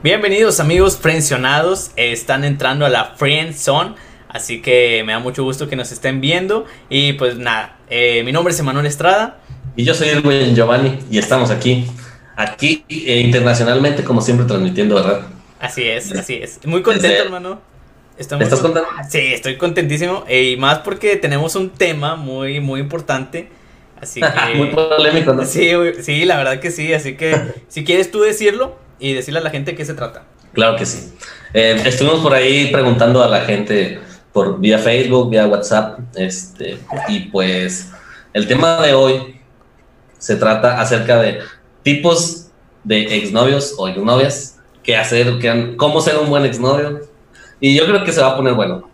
[0.00, 3.96] Bienvenidos amigos frencionados, están entrando a la Friend Zone,
[4.28, 8.30] así que me da mucho gusto que nos estén viendo y pues nada, eh, mi
[8.30, 9.40] nombre es Emanuel Estrada.
[9.74, 11.84] Y yo soy Edwin Giovanni y estamos aquí,
[12.36, 15.22] aquí eh, internacionalmente como siempre transmitiendo, ¿verdad?
[15.58, 16.64] Así es, así es.
[16.64, 17.60] Muy contento hermano.
[18.16, 18.88] ¿Estás contento?
[19.10, 23.48] Sí, estoy contentísimo y más porque tenemos un tema muy, muy importante.
[24.00, 24.20] Así
[24.52, 24.54] que...
[24.54, 25.44] muy polémico, ¿no?
[25.44, 25.72] Sí,
[26.02, 27.36] sí, la verdad que sí, así que
[27.66, 30.24] si quieres tú decirlo y decirle a la gente qué se trata.
[30.52, 31.12] Claro que sí.
[31.54, 34.00] Eh, estuvimos por ahí preguntando a la gente
[34.32, 37.90] por vía Facebook, vía WhatsApp, este, y pues
[38.32, 39.40] el tema de hoy
[40.18, 41.40] se trata acerca de
[41.82, 42.48] tipos
[42.84, 47.00] de exnovios o exnovias, qué hacer, qué, cómo ser un buen exnovio,
[47.60, 48.88] y yo creo que se va a poner bueno.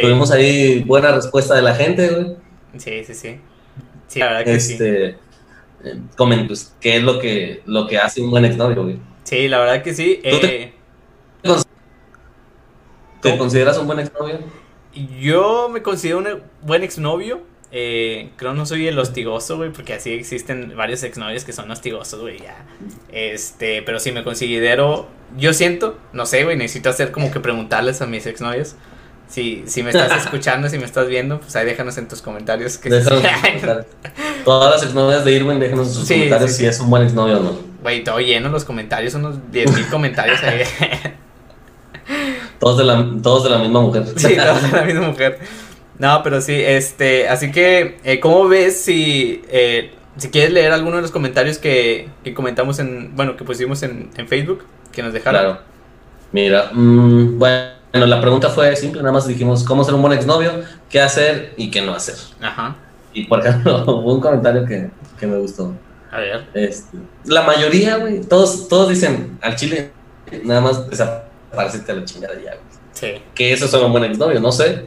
[0.00, 2.36] Tuvimos ahí buena respuesta de la gente, güey.
[2.76, 3.40] Sí, sí, sí.
[4.08, 8.30] Sí, la verdad que este, eh, pues, qué es lo que, lo que hace un
[8.30, 8.98] buen exnovio, güey.
[9.26, 10.20] Sí, la verdad que sí.
[10.22, 10.62] te,
[13.24, 14.38] eh, consideras un buen exnovio?
[15.20, 17.42] Yo me considero un buen exnovio.
[17.72, 22.20] Eh, creo no soy el hostigoso, güey, porque así existen varios exnovios que son hostigosos,
[22.20, 22.64] güey, ya.
[23.10, 28.00] Este, pero sí me considero, yo siento, no sé, güey, necesito hacer como que preguntarles
[28.02, 28.76] a mis exnovios.
[29.28, 32.78] Si, si me estás escuchando, si me estás viendo, pues ahí déjanos en tus comentarios.
[32.78, 32.90] Que
[34.44, 37.42] Todas las exnovias de Irwin, déjanos en sus comentarios si es un buen exnovio o
[37.42, 37.75] no.
[37.86, 40.62] Güey, todo lleno los comentarios, unos 10.000 comentarios ahí.
[42.58, 44.02] todos, de la, todos de la misma mujer.
[44.16, 45.38] Sí, todos de la misma mujer.
[45.96, 50.96] No, pero sí, este, así que, eh, ¿cómo ves si, eh, si quieres leer alguno
[50.96, 55.12] de los comentarios que, que comentamos en, bueno, que pusimos en, en Facebook, que nos
[55.12, 55.40] dejaron?
[55.40, 55.60] Claro.
[56.32, 60.50] Mira, mmm, bueno, la pregunta fue simple, nada más dijimos cómo ser un buen exnovio,
[60.90, 62.16] qué hacer y qué no hacer.
[62.42, 62.74] Ajá.
[63.14, 65.72] Y por ejemplo, hubo un comentario que, que me gustó.
[66.10, 66.46] A ver.
[66.54, 69.90] Este, la mayoría, güey, todos, todos dicen al chile,
[70.44, 72.76] nada más desaparecerte a la chingada ya, güey.
[72.92, 73.22] Sí.
[73.34, 74.86] Que eso es un buen exnovio, no sé.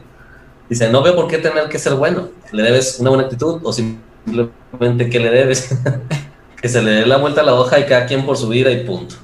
[0.68, 2.30] Dice, no veo por qué tener que ser bueno.
[2.52, 5.76] ¿Le debes una buena actitud o simplemente que le debes?
[6.60, 8.70] que se le dé la vuelta a la hoja y cada quien por su vida
[8.70, 9.16] y punto.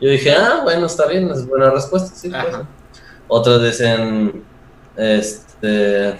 [0.00, 2.28] Yo dije, ah, bueno, está bien, es buena respuesta, sí.
[2.28, 2.66] Pues".
[3.28, 4.44] Otros dicen,
[4.96, 6.18] este,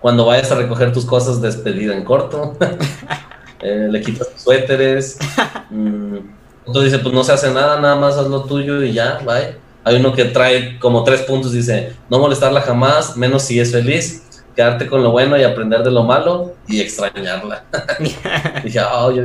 [0.00, 2.56] cuando vayas a recoger tus cosas, despedida en corto.
[3.60, 5.18] Eh, le quitas suéteres.
[5.68, 6.18] Mm,
[6.64, 9.56] otro dice, pues no se hace nada, nada más haz lo tuyo y ya, bye.
[9.82, 14.24] Hay uno que trae como tres puntos, dice, no molestarla jamás, menos si es feliz,
[14.54, 17.64] quedarte con lo bueno y aprender de lo malo y extrañarla.
[18.64, 19.24] dije, oh, yo,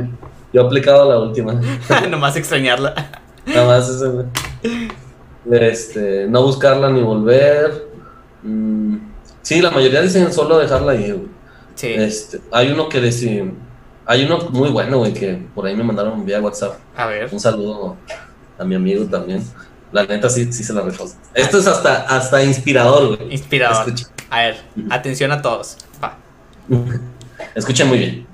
[0.52, 1.60] he aplicado la última.
[2.10, 2.94] Nomás extrañarla.
[3.46, 4.26] Nada más eso,
[5.50, 7.88] Este, no buscarla ni volver.
[8.42, 8.96] Mm,
[9.42, 11.28] sí, la mayoría dicen solo dejarla ahí,
[11.74, 11.88] Sí.
[11.88, 13.50] Este, hay uno que dice
[14.12, 16.74] hay uno muy bueno, güey, que por ahí me mandaron vía WhatsApp.
[16.94, 17.30] A ver.
[17.32, 17.96] Un saludo
[18.58, 19.42] a mi amigo también.
[19.90, 21.06] La neta sí, sí se la rifó.
[21.32, 23.32] Esto es hasta, hasta inspirador, güey.
[23.32, 23.94] Inspirador.
[24.28, 24.56] A ver,
[24.90, 25.78] atención a todos.
[26.02, 26.18] Va.
[27.54, 28.26] Escuchen muy bien.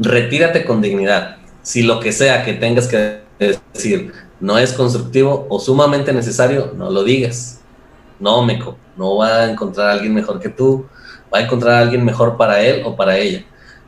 [0.00, 1.36] Retírate con dignidad.
[1.62, 6.90] Si lo que sea que tengas que decir no es constructivo o sumamente necesario, no
[6.90, 7.60] lo digas.
[8.18, 8.76] No, meco.
[8.96, 10.86] No va a encontrar a alguien mejor que tú.
[11.32, 13.44] Va a encontrar a alguien mejor para él o para ella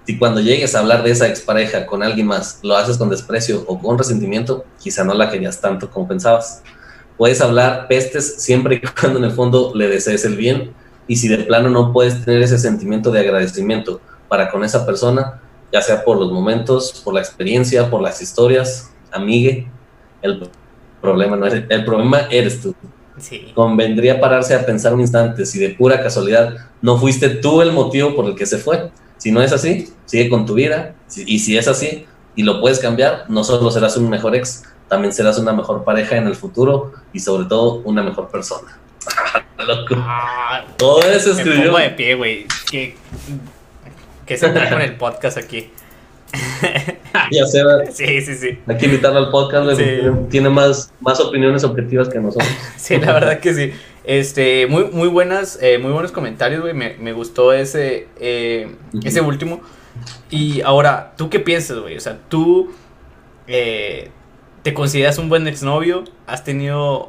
[0.08, 3.62] si cuando llegues a hablar de esa expareja con alguien más lo haces con desprecio
[3.66, 6.62] o con resentimiento, quizá no la querías tanto como pensabas.
[7.19, 10.72] Puedes hablar pestes siempre y cuando en el fondo le desees el bien
[11.06, 15.42] y si de plano no puedes tener ese sentimiento de agradecimiento para con esa persona,
[15.70, 19.69] ya sea por los momentos, por la experiencia, por las historias, amigue,
[20.22, 20.48] el
[21.02, 22.75] problema no eres, el problema eres tú.
[23.54, 28.16] Convendría pararse a pensar un instante si de pura casualidad no fuiste tú el motivo
[28.16, 30.95] por el que se fue si no es así, sigue con tu vida.
[31.15, 35.12] Y si es así y lo puedes cambiar, no solo serás un mejor ex, también
[35.12, 38.79] serás una mejor pareja en el futuro y sobre todo una mejor persona.
[39.59, 39.97] Loco.
[39.99, 41.73] Ah, todo eso escribió.
[41.73, 42.47] Me de pie, güey.
[42.71, 42.95] ¿Qué,
[44.37, 45.71] se trae con el podcast aquí?
[47.33, 48.59] ya sé, Sí, sí, sí.
[48.67, 49.81] Hay que invitarlo al podcast,
[50.31, 52.49] tiene más, más opiniones objetivas que nosotros.
[52.76, 53.73] sí, la verdad que sí.
[54.08, 56.72] Este, muy, muy buenas, eh, muy buenos comentarios, güey.
[56.72, 58.75] Me, me, gustó ese, eh,
[59.05, 59.60] ese último.
[60.31, 61.94] Y ahora, ¿tú qué piensas, güey?
[61.94, 62.72] O sea, tú
[63.46, 64.08] eh,
[64.62, 67.08] te consideras un buen exnovio, has tenido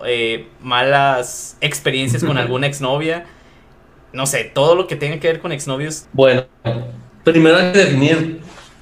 [0.61, 3.27] malas experiencias con alguna exnovia.
[4.11, 6.07] No sé, todo lo que tenga que ver con exnovios.
[6.11, 6.47] Bueno,
[7.23, 8.41] primero hay que definir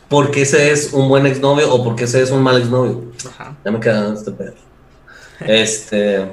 [0.10, 3.12] por qué ese es un buen exnovio o por qué ese es un mal exnovio.
[3.30, 3.56] Ajá.
[3.64, 4.56] Ya me queda este pedo.
[5.42, 6.26] Este.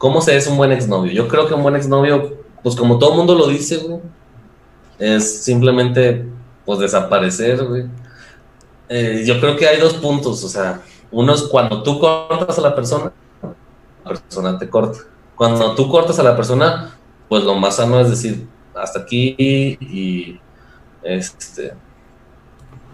[0.00, 1.12] ¿Cómo se es un buen exnovio?
[1.12, 4.00] Yo creo que un buen exnovio, pues como todo mundo lo dice, güey,
[4.98, 6.24] es simplemente,
[6.64, 7.84] pues desaparecer, güey.
[8.88, 10.80] Eh, yo creo que hay dos puntos, o sea,
[11.10, 13.12] Uno es cuando tú cortas a la persona,
[14.02, 15.00] la persona te corta.
[15.36, 16.96] Cuando tú cortas a la persona,
[17.28, 20.40] pues lo más sano es decir, hasta aquí y
[21.02, 21.74] este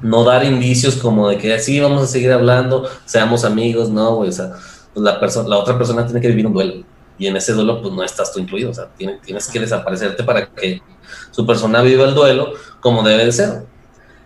[0.03, 4.31] no dar indicios como de que así vamos a seguir hablando, seamos amigos, no, güey,
[4.31, 4.55] o sea,
[4.93, 7.81] pues la, persona la otra persona tiene que vivir un duelo y en ese duelo
[7.81, 10.83] pues no estás tú incluido, o sea, tienes, tienes que desaparecerte para que
[11.31, 13.63] su persona viva el duelo como debe de ser.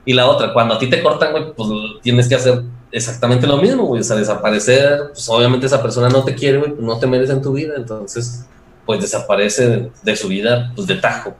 [0.04, 1.68] Y la otra, cuando a ti te cortan, güey, pues
[2.02, 6.24] tienes que hacer exactamente lo mismo, güey, o sea, desaparecer, pues obviamente esa persona no
[6.24, 8.46] te quiere, güey, no te merece en tu vida, entonces,
[8.86, 11.36] pues desaparece de, su vida, pues de tajo.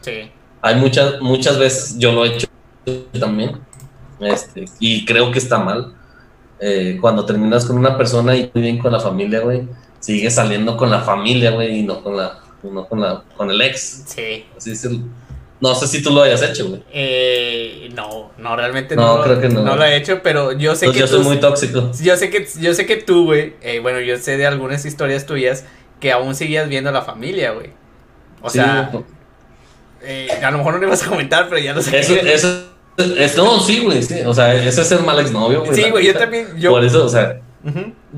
[0.00, 0.30] Sí.
[0.62, 2.48] Hay muchas, muchas veces, yo lo he hecho
[3.18, 3.60] también,
[4.18, 5.94] este, y creo que está mal.
[6.62, 9.66] Eh, cuando terminas con una persona y muy bien con la familia, güey,
[10.00, 13.60] sigues saliendo con la familia, güey, y no con la, no con la, con el
[13.60, 14.04] ex.
[14.06, 14.46] Sí.
[14.56, 14.88] Así es
[15.60, 16.82] no sé si tú lo hayas hecho, güey.
[16.90, 19.18] Eh, no, no, realmente no.
[19.18, 19.62] No, creo que no.
[19.62, 21.92] No lo he hecho, pero yo sé pues que yo soy muy tóxico.
[22.02, 25.26] Yo sé que, yo sé que tú, güey, eh, bueno, yo sé de algunas historias
[25.26, 25.64] tuyas
[26.00, 27.72] que aún seguías viendo a la familia, güey.
[28.40, 28.90] O sea,
[30.02, 31.98] eh, a lo mejor no le vas a comentar, pero ya lo sé.
[31.98, 32.64] Eso, eso
[32.96, 34.20] es, no, sí, güey, sí.
[34.24, 35.74] O sea, ese es el mal exnovio, güey.
[35.74, 36.58] Sí, güey, yo también.
[36.58, 37.38] Yo, por eso, o sea.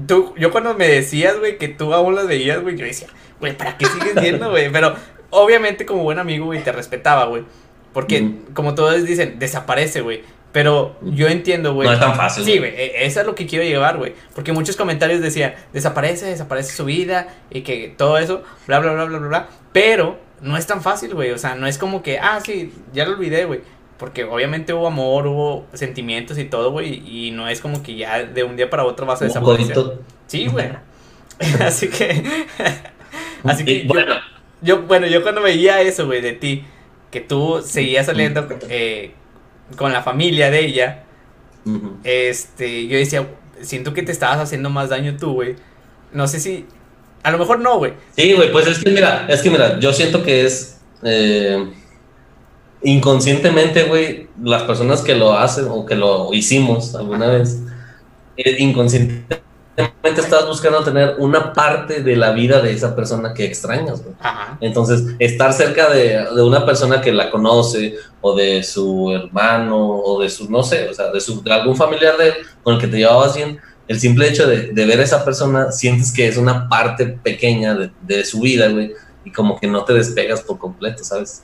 [0.06, 3.08] Tú, yo cuando me decías, güey, que tú aún las veías, güey, yo decía,
[3.40, 4.70] güey, ¿para qué sigues viendo, güey?
[4.70, 4.94] Pero
[5.30, 7.44] obviamente, como buen amigo, güey, te respetaba, güey.
[7.92, 10.22] Porque, como todos dicen, desaparece, güey.
[10.52, 11.88] Pero yo entiendo, güey.
[11.88, 12.44] No es tan fácil.
[12.44, 12.70] Sí, güey.
[12.70, 14.14] E, eso es lo que quiero llevar, güey.
[14.34, 19.04] Porque muchos comentarios decían, desaparece, desaparece su vida y que todo eso, bla, bla, bla,
[19.04, 19.48] bla, bla, bla.
[19.72, 21.30] Pero no es tan fácil, güey.
[21.30, 23.60] O sea, no es como que, ah, sí, ya lo olvidé, güey.
[24.02, 27.04] Porque obviamente hubo amor, hubo sentimientos y todo, güey.
[27.06, 29.76] Y no es como que ya de un día para otro vas a desaparecer.
[30.26, 30.70] Sí, güey.
[31.60, 32.24] así que.
[33.44, 33.84] así que.
[33.86, 34.16] Bueno.
[34.60, 36.64] Yo, bueno, yo cuando veía eso, güey, de ti,
[37.12, 39.12] que tú seguías saliendo eh,
[39.76, 41.04] con la familia de ella,
[42.02, 43.28] este, yo decía,
[43.60, 45.54] siento que te estabas haciendo más daño tú, güey.
[46.12, 46.66] No sé si.
[47.22, 47.92] A lo mejor no, güey.
[48.16, 50.80] Sí, güey, pues es que mira, es que mira, yo siento que es.
[51.04, 51.72] Eh,
[52.82, 57.58] inconscientemente, güey, las personas que lo hacen o que lo hicimos alguna vez,
[58.36, 59.42] eh, inconscientemente
[60.04, 64.14] estás buscando tener una parte de la vida de esa persona que extrañas, güey.
[64.60, 70.28] Entonces, estar cerca de, una persona que la conoce, o de su hermano, o de
[70.28, 73.36] su, no sé, o sea, de, su, algún familiar de con el que te llevabas
[73.36, 73.58] bien,
[73.88, 77.90] el simple hecho de, ver a esa persona, sientes que es una parte pequeña de,
[78.02, 78.92] de su vida, güey,
[79.24, 81.42] y como que no te despegas por completo, ¿sabes?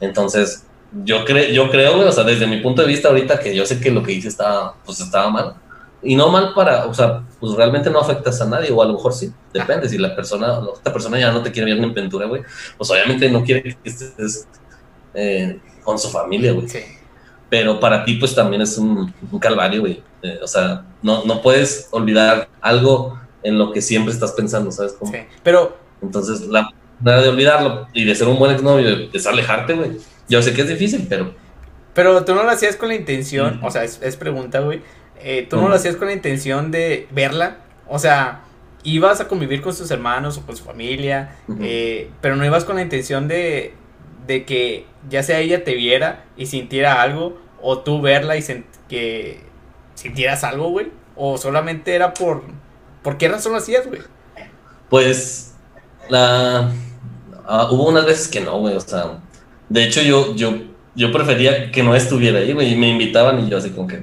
[0.00, 0.64] Entonces,
[1.04, 3.80] yo, creo yo creo, o sea, desde mi punto de vista ahorita, que yo sé
[3.80, 5.54] que lo que hice estaba, pues estaba mal.
[6.02, 8.94] Y no mal para, o sea, pues realmente no afectas a nadie, o a lo
[8.94, 9.88] mejor sí, depende.
[9.88, 12.42] Si la persona, la otra persona ya no te quiere ver en pintura, güey,
[12.76, 14.46] pues obviamente no quiere que estés
[15.14, 16.66] eh, con su familia, güey.
[17.48, 20.02] Pero para ti, pues también es un, calvario, güey.
[20.22, 24.94] Eh, o sea, no, no puedes olvidar algo en lo que siempre estás pensando, ¿sabes
[24.98, 25.12] cómo?
[25.12, 25.18] Sí.
[25.42, 25.84] Pero.
[26.02, 26.68] Entonces, la,
[27.00, 29.92] nada de olvidarlo y de ser un buen exnovio, de, de alejarte, güey.
[30.28, 31.34] Yo sé que es difícil, pero.
[31.94, 34.82] Pero tú no lo hacías con la intención, o sea, es, pregunta, güey.
[35.20, 37.58] Eh, tú no lo hacías con la intención de verla,
[37.88, 38.42] o sea,
[38.82, 42.76] ibas a convivir con sus hermanos o con su familia, eh, pero no ibas con
[42.76, 43.74] la intención de,
[44.26, 48.44] de que ya sea ella te viera y sintiera algo, o tú verla y
[48.88, 49.40] que
[49.94, 52.42] sintieras algo, güey, o solamente era por...
[53.02, 54.00] ¿Por qué razón lo hacías, güey?
[54.88, 55.53] Pues
[56.08, 56.70] la
[57.46, 59.18] Ah, hubo unas veces que no, güey, o sea,
[59.68, 60.54] de hecho yo, yo,
[60.94, 64.02] yo prefería que no estuviera ahí, güey, y me invitaban y yo así como que,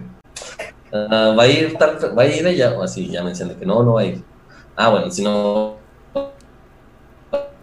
[0.94, 2.74] ah, ¿va a ir tal, va a ir ella?
[2.78, 4.24] O así, ya me decían de que no, no va a ir.
[4.76, 5.78] Ah, bueno, si no,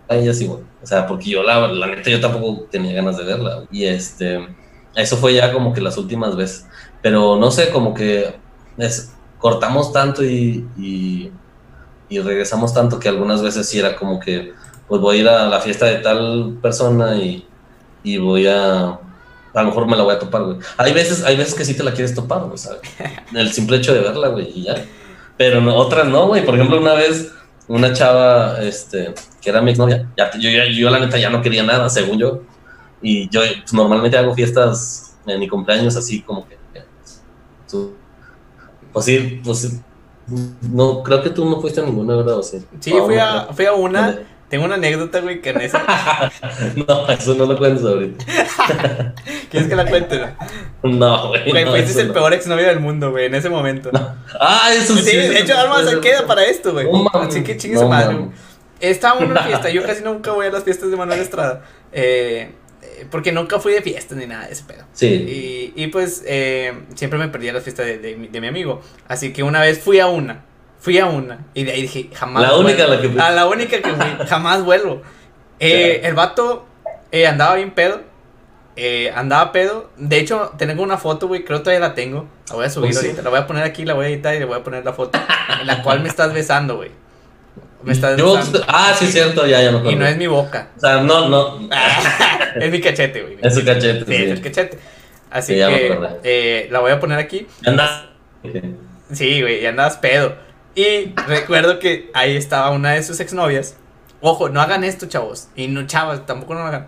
[0.09, 0.63] ella sí, güey.
[0.83, 3.65] O sea, porque yo, la, la neta, yo tampoco tenía ganas de verla.
[3.71, 4.49] Y este,
[4.95, 6.67] eso fue ya como que las últimas veces.
[7.03, 8.35] Pero no sé, como que
[8.79, 11.33] es, cortamos tanto y,
[12.09, 14.53] y regresamos tanto que algunas veces sí era como que
[14.87, 17.47] pues voy a ir a la fiesta de tal persona y,
[18.03, 18.99] y voy a
[19.55, 20.59] a lo mejor me la voy a topar, güey.
[20.77, 22.81] Hay veces, hay veces que sí te la quieres topar, güey, ¿sabes?
[23.35, 24.85] El simple hecho de verla, güey, y ya.
[25.37, 26.45] Pero no, otras no, güey.
[26.45, 27.33] Por ejemplo, una vez,
[27.67, 31.43] una chava, este, que era mi exnovia, ya, yo, yo, yo, la neta ya no
[31.43, 32.43] quería nada, según yo.
[33.01, 36.59] Y yo pues, normalmente hago fiestas en mi cumpleaños así como que...
[38.93, 39.81] Pues sí, pues
[40.73, 42.39] no, creo que tú no fuiste a ninguna, ¿verdad?
[42.39, 44.19] O sí, sí fui, a, fui a una...
[44.49, 45.85] Tengo una anécdota, güey, que en esa.
[46.89, 48.25] no, eso no lo cuentes ahorita.
[49.51, 50.21] ¿Quieres que la cuente?
[50.83, 51.51] No, güey.
[51.51, 53.91] Güey, no, fuiste el peor exnovio del mundo, güey, en ese momento.
[54.41, 55.03] Ah, eso sí.
[55.03, 56.87] Sí, de hecho, Alma se queda para esto, güey.
[57.13, 58.29] Así que su madre,
[58.81, 59.69] Estaba en una fiesta.
[59.71, 61.63] Yo casi nunca voy a las fiestas de Manuel Estrada.
[61.93, 62.53] Eh,
[63.11, 64.85] porque nunca fui de fiesta ni nada de ese pedo.
[64.93, 65.07] Sí.
[65.77, 68.81] Y, y pues eh, siempre me perdía las fiestas de, de, mi- de mi amigo.
[69.09, 70.45] Así que una vez fui a una.
[70.81, 71.47] Fui a una.
[71.55, 72.43] Y de ahí dije, jamás.
[72.43, 72.93] La única vuelvo.
[72.93, 73.21] a la que fui.
[73.21, 74.27] A la única que fui.
[74.29, 75.03] jamás vuelvo.
[75.61, 76.67] Eh, el vato
[77.11, 78.03] eh, andaba bien pedo.
[78.77, 79.91] Eh, andaba pedo.
[79.97, 81.45] De hecho, tengo una foto, güey.
[81.45, 82.29] Creo que todavía la tengo.
[82.49, 83.07] La voy a subir Oh, sí.
[83.07, 83.23] ahorita.
[83.23, 84.93] La voy a poner aquí, la voy a editar y le voy a poner la
[84.93, 85.19] foto.
[85.61, 86.91] en la cual me estás besando, güey.
[87.83, 88.65] Me estás Yo- besando.
[88.69, 89.91] ah, sí, cierto, ya, ya me acuerdo.
[89.93, 90.69] Y no es mi boca.
[90.77, 91.69] O sea, no, no.
[92.61, 93.39] es mi cachete, güey.
[93.41, 94.23] Es su cachete, Sí, sí.
[94.25, 94.79] es el cachete.
[95.31, 97.47] Así Sí, ya que eh, la voy a poner aquí.
[97.65, 98.11] Anda.
[99.13, 100.37] Sí, güey, y andabas pedo.
[100.75, 103.77] Y recuerdo que ahí estaba una de sus exnovias.
[104.21, 105.49] Ojo, no hagan esto, chavos.
[105.55, 106.87] Y no, chavos, tampoco no lo hagan.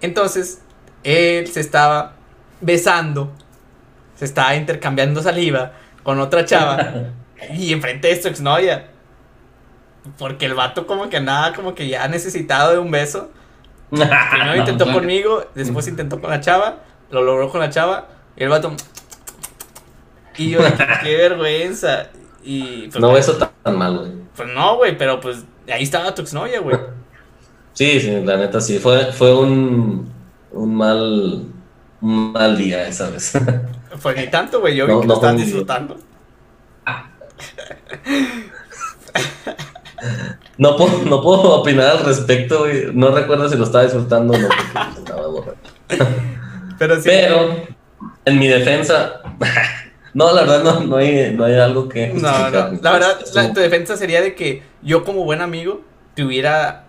[0.00, 0.60] Entonces,
[1.04, 2.14] él se estaba
[2.60, 3.32] besando.
[4.16, 5.72] Se estaba intercambiando saliva
[6.02, 7.12] con otra chava.
[7.54, 8.88] y enfrente de su exnovia.
[10.18, 13.30] Porque el vato como que andaba como que ya necesitado de un beso.
[13.90, 16.76] Primero intentó No, conmigo, después intentó con la chava,
[17.10, 18.72] lo logró con la chava, y el vato.
[20.36, 20.60] Y yo,
[21.02, 22.08] qué vergüenza.
[22.42, 24.12] Y pues, No beso tan, tan mal, güey.
[24.36, 26.76] pues no, güey, pero pues ahí estaba tu exnovia, güey.
[27.72, 28.78] Sí, sí, la neta sí.
[28.78, 30.12] Fue, fue un,
[30.50, 31.44] un mal
[32.02, 33.32] un mal día esa vez.
[34.02, 35.96] Pues ni tanto, güey, yo vi que no lo un- disfrutando.
[40.58, 42.86] No puedo, no puedo opinar al respecto, güey.
[42.92, 45.58] No recuerdo si lo estaba disfrutando o no, porque estaba borracho.
[46.78, 47.02] Pero sí.
[47.04, 47.54] Pero,
[48.24, 49.20] en mi defensa,
[50.14, 52.08] no, la verdad no, no, hay, no hay algo que...
[52.08, 52.78] No, no.
[52.82, 55.82] La verdad, la- tu defensa sería de que yo, como buen amigo,
[56.14, 56.84] te hubiera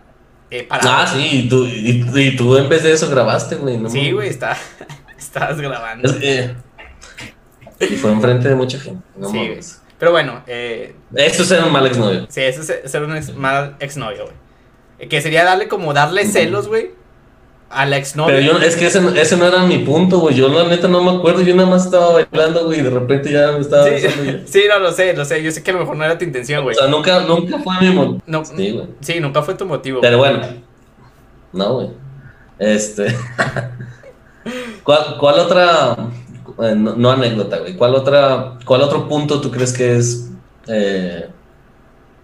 [0.49, 0.89] eh, parado.
[0.91, 3.77] Ah, sí, y tú, y, y tú en vez de eso grabaste, güey.
[3.77, 4.57] no Sí, güey, está,
[5.17, 6.07] estabas grabando.
[6.09, 6.55] Es que-
[7.79, 9.03] y fue enfrente de mucha gente.
[9.17, 9.80] No Sí, mames.
[10.01, 12.25] Pero bueno, eh, Eso es ser un mal exnovio.
[12.27, 14.35] Sí, eso es ser un ex- mal exnovio, güey.
[14.97, 16.89] Eh, Que sería darle como darle celos, güey,
[17.69, 18.35] a la exnovia.
[18.35, 20.33] Pero yo, es que ese, ese no era mi punto, güey.
[20.35, 21.41] Yo la neta no me acuerdo.
[21.41, 23.93] Yo nada más estaba bailando, güey, y de repente ya me estaba sí,
[24.45, 25.43] sí, no lo sé, lo sé.
[25.43, 26.75] Yo sé que a lo mejor no era tu intención, O güey.
[26.75, 28.21] sea, nunca, nunca fue mi motivo.
[28.25, 28.87] No, Sí, güey.
[29.01, 30.01] sí, nunca fue tu motivo.
[30.01, 30.41] Pero bueno.
[31.53, 31.89] No, güey.
[32.57, 33.15] Este.
[34.83, 35.95] ¿Cuál, cuál otra.
[36.61, 37.75] Eh, no, no anécdota, güey.
[37.75, 40.29] ¿Cuál, otra, ¿Cuál otro punto tú crees que es
[40.67, 41.29] eh,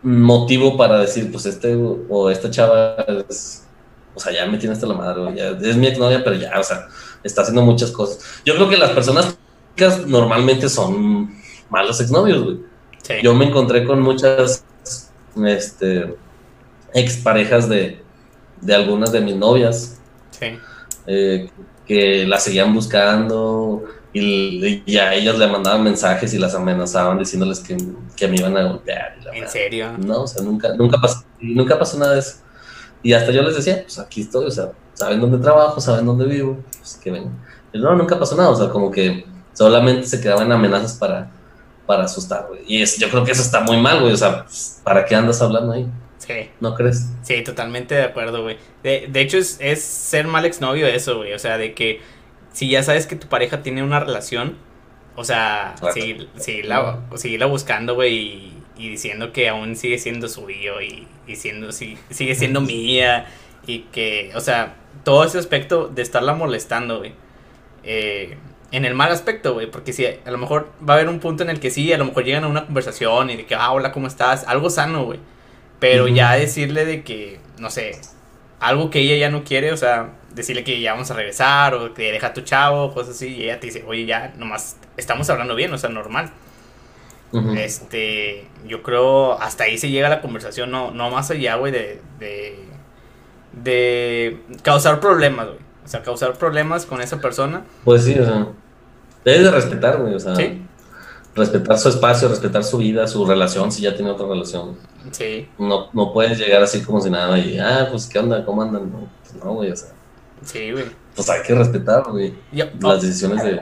[0.03, 1.75] motivo para decir, pues este
[2.09, 2.95] o esta chava
[3.29, 3.63] es.
[4.15, 5.35] O sea, ya me tiene hasta la madre, güey.
[5.35, 6.87] ya es mi exnovia, pero ya, o sea,
[7.23, 8.41] está haciendo muchas cosas.
[8.45, 9.37] Yo creo que las personas
[10.07, 11.35] normalmente son
[11.69, 12.57] malos exnovios, güey.
[13.03, 13.13] Sí.
[13.21, 14.65] Yo me encontré con muchas
[15.45, 16.15] este,
[16.93, 18.01] exparejas de,
[18.61, 19.99] de algunas de mis novias
[20.31, 20.57] Sí.
[21.05, 21.49] eh,
[21.85, 23.83] que las seguían buscando
[24.23, 27.77] y, y a ellas le mandaban mensajes y las amenazaban diciéndoles que,
[28.15, 29.17] que me iban a golpear.
[29.19, 29.49] y la En madre.
[29.51, 29.91] serio.
[29.97, 32.37] No, o sea, nunca, nunca, pasó, nunca pasó nada de eso.
[33.03, 36.25] Y hasta yo les decía, pues aquí estoy, o sea, saben dónde trabajo, saben dónde
[36.25, 37.37] vivo, pues que vengan.
[37.73, 41.29] Y no, nunca pasó nada, o sea, como que solamente se quedaban amenazas para,
[41.85, 42.61] para asustar, güey.
[42.67, 45.15] Y es, yo creo que eso está muy mal, güey, o sea, pues, ¿para qué
[45.15, 45.87] andas hablando ahí?
[46.17, 46.49] Sí.
[46.59, 47.05] ¿No crees?
[47.21, 48.57] Sí, totalmente de acuerdo, güey.
[48.83, 51.33] De, de hecho, es, es ser mal exnovio eso, güey.
[51.33, 52.01] O sea, de que
[52.57, 54.55] si ya sabes que tu pareja tiene una relación,
[55.15, 55.93] o sea, Claro.
[55.93, 61.35] seguir- seguirla, seguirla buscando, güey, y, y diciendo que aún sigue siendo suyo y, y
[61.35, 63.25] siendo, si- sigue siendo mía
[63.65, 67.13] y que, o sea, todo ese aspecto de estarla molestando, güey.
[67.83, 68.37] eh,
[68.71, 71.41] en el mal aspecto, güey, porque si a lo mejor va a haber un punto
[71.43, 73.71] en el que sí, a lo mejor llegan a una conversación y de que, ah,
[73.71, 74.43] hola, ¿cómo estás?
[74.45, 75.19] Algo sano, güey.
[75.79, 77.91] Pero ya decirle de que, no sé,
[78.59, 81.93] algo que ella ya no quiere, o sea, decirle que ya vamos a regresar o
[81.93, 85.29] que deja a tu chavo, cosas así, y ella te dice, oye, ya, nomás estamos
[85.29, 86.29] hablando bien, o sea, normal.
[87.57, 92.01] Este, yo creo hasta ahí se llega la conversación, no, no más allá, güey, de,
[92.19, 92.57] de,
[93.51, 95.59] de causar problemas, güey.
[95.83, 97.63] O sea, causar problemas con esa persona.
[97.83, 98.47] Pues sí, o sea,
[99.25, 100.61] debes de respetar, güey, o sea, Sí.
[101.35, 104.77] respetar su espacio, respetar su vida, su relación, si ya tiene otra relación.
[105.11, 108.43] Sí, No, no puedes llegar así como si nada y, ah, pues, ¿qué onda?
[108.45, 108.91] ¿Cómo andan?
[108.91, 109.89] No, pues no, güey, o sea,
[110.43, 110.85] sí, güey.
[111.15, 112.33] pues hay que respetar, güey,
[112.79, 113.61] las decisiones de...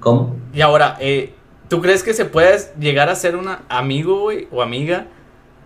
[0.00, 0.36] ¿Cómo?
[0.52, 1.32] y ahora, eh,
[1.68, 5.06] ¿tú crees que se puede llegar a ser un amigo, güey, o amiga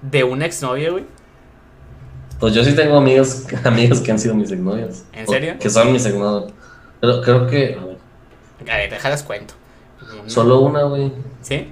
[0.02, 1.04] de una exnovia, güey?
[2.38, 5.04] Pues yo sí tengo amigos, amigos que han sido mis exnovias.
[5.12, 5.56] ¿En serio?
[5.58, 6.52] Que son mis exnovios.
[7.00, 7.98] Pero creo que a ver,
[8.70, 9.54] A ver, déjales cuento.
[10.26, 11.12] solo una, güey.
[11.42, 11.68] ¿Sí?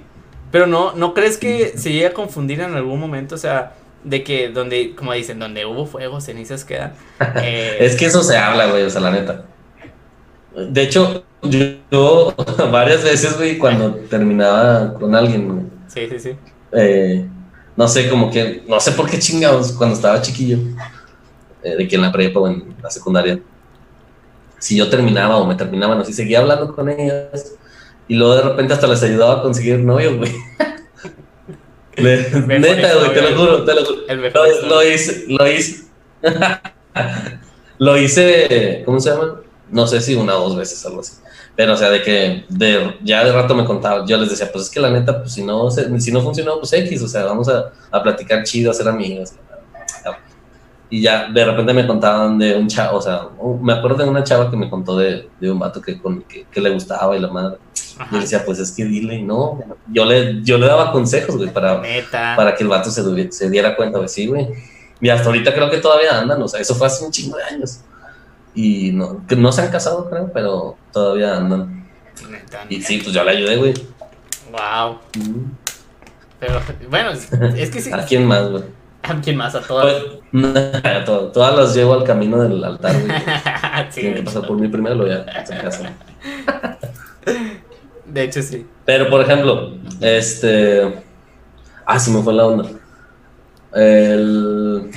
[0.50, 3.34] Pero no, ¿no crees que se llega a confundir en algún momento?
[3.34, 3.74] O sea,
[4.08, 6.94] de que donde, como dicen, donde hubo fuego, cenizas quedan.
[7.42, 9.44] Eh, Es que eso se habla, güey, o sea, la neta.
[10.54, 11.58] De hecho, yo,
[11.90, 12.34] yo
[12.72, 16.36] varias veces, güey, cuando terminaba con alguien, güey, Sí, sí, sí.
[16.72, 17.26] eh,
[17.76, 20.58] no sé, como que, no sé por qué chingados, cuando estaba chiquillo,
[21.62, 23.38] eh, de que en la prepa o en la secundaria,
[24.58, 27.54] si yo terminaba o me terminaban así, seguía hablando con ellas
[28.08, 30.32] y luego de repente hasta les ayudaba a conseguir novio, güey.
[32.02, 34.02] neta, güey, te lo juro, te lo juro.
[34.08, 35.84] Lo, lo, hice, lo hice.
[37.78, 39.40] lo hice, ¿cómo se llama?
[39.70, 41.14] No sé si una o dos veces, algo así.
[41.56, 44.66] Pero, o sea, de que de, ya de rato me contaba, yo les decía, pues
[44.66, 47.48] es que la neta, pues si no, si no funcionó, pues X, o sea, vamos
[47.48, 49.32] a, a platicar chido, a ser amigos.
[50.90, 53.28] Y ya de repente me contaban de un chavo, o sea,
[53.60, 56.60] me acuerdo de una chava que me contó de, de un vato que, con, que,
[56.60, 57.58] le gustaba y la madre.
[58.10, 59.60] Y yo decía, pues es que dile, no.
[59.92, 63.76] Yo le, yo le daba consejos, güey, para, para que el vato se, se diera
[63.76, 64.48] cuenta, güey, sí, güey.
[65.00, 67.44] Y hasta ahorita creo que todavía andan, o sea, eso fue hace un chingo de
[67.44, 67.80] años.
[68.54, 71.86] Y no, que no se han casado, creo, pero todavía andan.
[72.68, 73.74] Y sí, pues yo le ayudé, güey.
[74.50, 74.98] Wow.
[76.40, 77.10] Pero, bueno,
[77.56, 77.90] es que sí.
[77.92, 78.64] ¿A quién más, güey?
[79.08, 79.54] ¿A quién más?
[79.54, 80.02] A todas.
[80.84, 83.12] a todas las llevo al camino del altar, güey.
[83.94, 85.96] Tienen que pasar por mí primero, ya se casan.
[88.06, 88.66] De hecho, sí.
[88.84, 91.02] Pero, por ejemplo, este.
[91.86, 92.68] Ah, se me fue la onda.
[93.74, 94.90] El...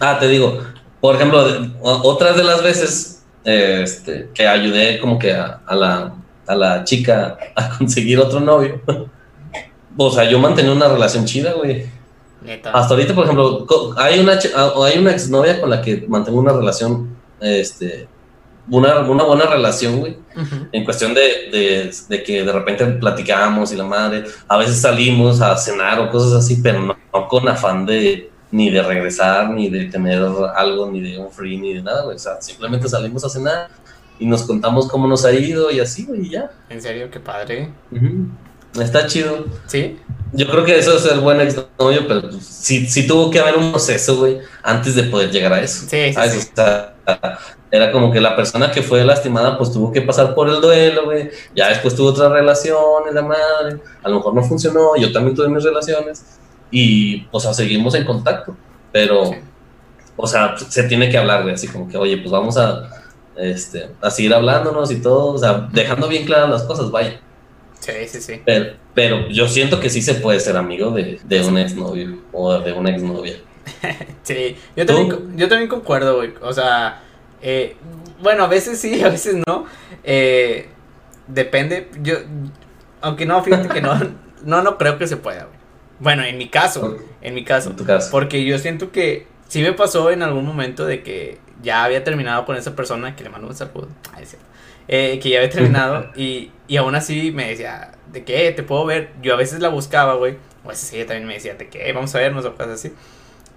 [0.00, 0.60] Ah, te digo,
[1.00, 1.44] por ejemplo,
[1.82, 6.14] otras de las veces este, que ayudé como que a, la,
[6.46, 8.80] a la chica a conseguir otro novio,
[9.96, 11.86] o sea, yo mantenía una relación chida, güey.
[12.72, 13.66] Hasta ahorita, por ejemplo,
[13.96, 14.38] hay una,
[14.84, 18.08] hay una exnovia con la que mantengo una relación este,
[18.68, 20.16] una, una buena relación, güey.
[20.72, 25.56] En cuestión de, de, que de repente platicamos y la madre, a veces salimos a
[25.56, 26.96] cenar o cosas así, pero no,
[27.28, 30.22] con afán de ni de regresar, ni de tener
[30.56, 32.16] algo, ni de un free, ni de nada, güey.
[32.16, 33.68] O sea, simplemente salimos a cenar
[34.18, 36.50] y nos contamos cómo nos ha ido y así, güey, y ya.
[36.68, 37.70] En serio, qué padre.
[38.78, 39.46] Está chido.
[39.66, 39.98] Sí.
[40.32, 43.56] Yo creo que eso es el buen exnovio, pero pues, sí, sí, tuvo que haber
[43.56, 45.86] un proceso, güey, antes de poder llegar a eso.
[45.88, 46.50] Sí, sí, sí.
[47.72, 51.06] era como que la persona que fue lastimada, pues tuvo que pasar por el duelo,
[51.06, 51.30] güey.
[51.56, 52.76] Ya después tuvo otra relación,
[53.12, 53.80] la madre.
[54.04, 56.24] A lo mejor no funcionó, yo también tuve mis relaciones.
[56.70, 58.56] Y, o sea, seguimos en contacto.
[58.92, 59.32] Pero,
[60.16, 62.88] o sea, se tiene que hablar, güey, así como que, oye, pues vamos a,
[63.36, 67.20] este, a seguir hablándonos y todo, o sea, dejando bien claras las cosas, vaya.
[67.80, 68.42] Sí, sí, sí.
[68.44, 72.58] Pero, pero yo siento que sí se puede ser amigo de, de un exnovio o
[72.58, 73.36] de una exnovia.
[74.22, 76.32] sí, yo también, yo también concuerdo, güey.
[76.42, 77.02] O sea,
[77.42, 77.76] eh,
[78.20, 79.66] bueno, a veces sí, a veces no.
[80.04, 80.68] Eh,
[81.26, 81.88] depende.
[82.02, 82.16] Yo,
[83.00, 83.98] aunque no, fíjate que no,
[84.44, 85.58] no, no creo que se pueda, güey.
[86.00, 87.74] Bueno, en mi caso, en mi caso,
[88.10, 92.46] Porque yo siento que sí me pasó en algún momento de que ya había terminado
[92.46, 93.88] con esa persona, que le mando un saludo,
[94.92, 98.50] eh, que ya había terminado y, y aún así me decía, ¿de qué?
[98.50, 99.12] ¿Te puedo ver?
[99.22, 100.36] Yo a veces la buscaba, güey.
[100.64, 101.92] O a veces ella también me decía, ¿de qué?
[101.92, 102.92] Vamos a vernos o cosas así.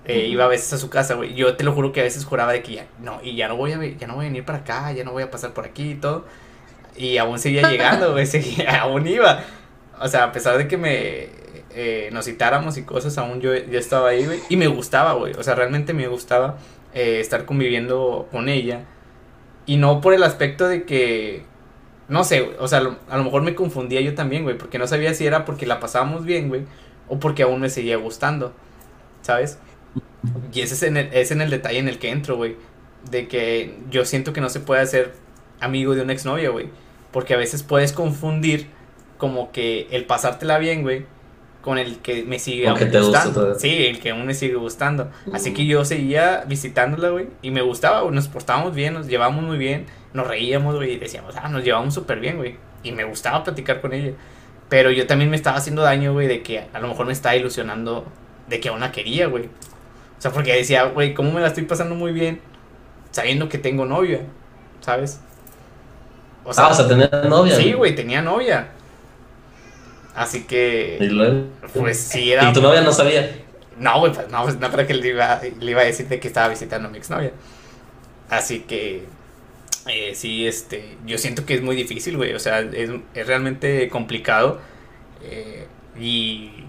[0.06, 1.34] Eh, iba a veces a su casa, güey.
[1.34, 3.56] Yo te lo juro que a veces juraba de que ya, no, y ya no
[3.56, 5.65] voy a, ya no voy a venir para acá, ya no voy a pasar por
[5.65, 6.26] aquí y todo.
[6.96, 8.28] Y aún seguía llegando, güey,
[8.80, 9.43] aún iba.
[10.00, 11.30] O sea, a pesar de que me
[11.72, 14.39] eh, nos citáramos y cosas, aún yo, yo estaba ahí, güey.
[14.50, 15.34] Y me gustaba, güey.
[15.34, 16.58] O sea, realmente me gustaba
[16.93, 18.86] eh, estar conviviendo con ella.
[19.65, 21.43] Y no por el aspecto de que,
[22.10, 25.13] no sé, o sea, a lo mejor me confundía yo también, güey, porque no sabía
[25.13, 26.63] si era porque la pasábamos bien, güey,
[27.08, 28.54] o porque aún me seguía gustando,
[29.21, 29.60] ¿sabes?
[30.54, 32.56] Y ese es en el, detalle en el que entro, güey.
[33.10, 35.13] De que yo siento que no se puede hacer
[35.60, 36.69] amigo de una exnovia, güey.
[37.12, 38.67] Porque a veces puedes confundir
[39.17, 41.06] como que el pasártela bien, güey,
[41.63, 43.58] con el que me sigue gustando.
[43.58, 45.10] sí, el que aún me sigue gustando.
[45.32, 48.13] Así que yo seguía visitándola, güey, y me gustaba, güey.
[48.13, 51.93] Nos portábamos bien, nos llevábamos muy bien, nos reíamos, güey, y decíamos, ah, nos llevamos
[51.93, 52.58] súper bien, güey.
[52.84, 54.12] Y me gustaba platicar con ella.
[54.67, 57.34] Pero yo también me estaba haciendo daño, güey, de que a lo mejor me estaba
[57.38, 58.06] ilusionando
[58.47, 59.45] de que aún la quería, güey.
[59.45, 62.41] O sea, porque decía, güey, ¿cómo me la estoy pasando muy bien
[63.12, 64.19] sabiendo que tengo novia?
[64.82, 65.21] ¿Sabes?
[66.43, 67.56] O sea, ah, tenía novia.
[67.56, 68.67] Sí, güey, tenía novia.
[70.15, 70.97] Así que.
[70.99, 71.47] ¿Y luego?
[71.73, 72.49] Pues sí, era.
[72.49, 73.32] ¿Y tu novia no sabía?
[73.80, 76.28] No, güey, pues no, pues no creo que le iba, le iba a decir que
[76.28, 77.32] estaba visitando a mi exnovia.
[78.30, 79.04] Así que.
[79.88, 80.97] Eh, sí, este.
[81.06, 82.34] Yo siento que es muy difícil, güey.
[82.34, 84.62] O sea, es, es realmente complicado.
[85.23, 85.67] Eh,
[85.99, 86.63] y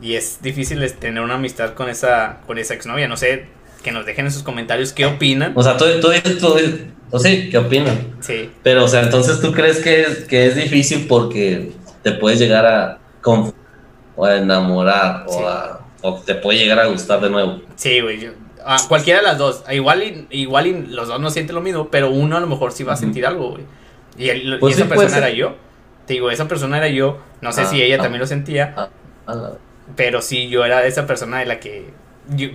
[0.00, 3.08] y es difícil tener una amistad con esa, con esa exnovia.
[3.08, 3.46] No sé,
[3.82, 5.52] que nos dejen en sus comentarios qué opinan.
[5.54, 6.56] O sea, tú, tú tú,
[7.10, 8.16] o sí, ¿qué opinan?
[8.20, 8.50] Sí.
[8.62, 11.70] Pero, o sea, entonces tú crees que que es difícil porque
[12.04, 12.98] te puedes llegar a,
[14.14, 17.62] o a enamorar o, a, o te puede llegar a gustar de nuevo.
[17.76, 18.30] Sí, güey.
[18.88, 19.64] cualquiera de las dos.
[19.72, 22.72] Igual y, igual y los dos no sienten lo mismo, pero uno a lo mejor
[22.72, 23.64] sí va a sentir algo, güey.
[24.16, 25.56] Y, pues esa persona era yo.
[26.06, 27.18] Te digo, esa persona era yo.
[27.40, 28.02] No sé ah, si ella ah.
[28.02, 28.74] también lo sentía.
[29.26, 29.52] Ah,
[29.96, 31.90] pero sí, yo era esa persona de la que,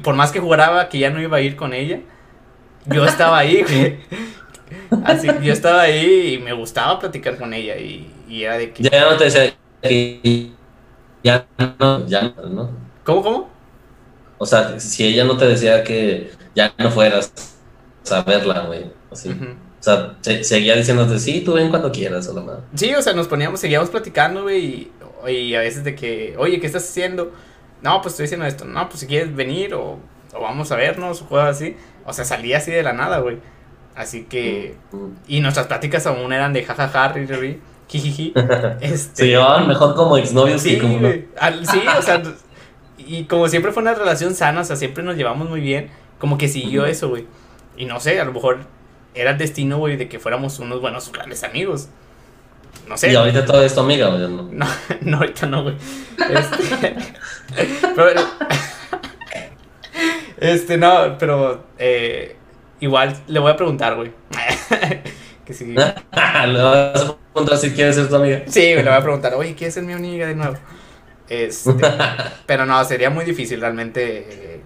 [0.03, 1.99] por más que jugaba que ya no iba a ir con ella,
[2.85, 3.97] yo estaba ahí, güey.
[5.03, 8.71] Así que yo estaba ahí y me gustaba platicar con ella y, y era de
[8.71, 8.83] que...
[8.83, 10.51] Ya no te decía que
[11.23, 11.45] ya
[11.79, 12.71] no, ya no,
[13.03, 13.49] ¿Cómo, cómo?
[14.37, 17.33] O sea, si ella no te decía que ya no fueras
[18.09, 19.29] a verla, güey, así.
[19.29, 23.27] O sea, seguía diciéndote, sí, tú ven cuando quieras, o la Sí, o sea, nos
[23.27, 24.91] poníamos, seguíamos platicando, güey,
[25.27, 27.31] y, y, a veces de que, oye, ¿qué estás haciendo?
[27.81, 28.65] No, pues estoy haciendo esto.
[28.65, 29.99] No, pues si quieres venir o,
[30.33, 31.75] o vamos a vernos o cosas así.
[32.05, 33.37] O sea, salía así de la nada, güey.
[33.99, 34.77] Así que.
[34.93, 35.15] Mm, mm.
[35.27, 37.59] Y nuestras pláticas aún eran de jajaja, ri,
[37.89, 38.33] jijiji.
[38.79, 40.99] Este, Se llevaban mejor como exnovios sí, que como.
[41.01, 41.09] No.
[41.09, 42.23] sí, o sea.
[42.97, 45.89] y como siempre fue una relación sana, o sea, siempre nos llevamos muy bien.
[46.17, 47.27] Como que siguió eso, güey.
[47.75, 48.59] Y no sé, a lo mejor
[49.13, 51.89] era el destino, güey, de que fuéramos unos buenos, grandes amigos.
[52.87, 53.11] No sé.
[53.11, 54.21] ¿Y ahorita todo esto amiga, güey?
[54.21, 54.43] No?
[54.43, 54.65] no,
[55.01, 55.75] no, ahorita no, güey.
[56.29, 56.95] Este.
[57.93, 58.21] pero,
[60.37, 62.37] este, no, pero eh,
[62.79, 64.11] igual le voy a preguntar, güey.
[65.45, 65.65] que si...
[65.73, 68.43] ¿Le vas a preguntar si quieres ser tu amiga?
[68.47, 70.55] Sí, le voy a preguntar, oye, ¿quieres ser mi amiga de nuevo?
[71.27, 71.75] Este,
[72.45, 74.61] pero no, sería muy difícil realmente.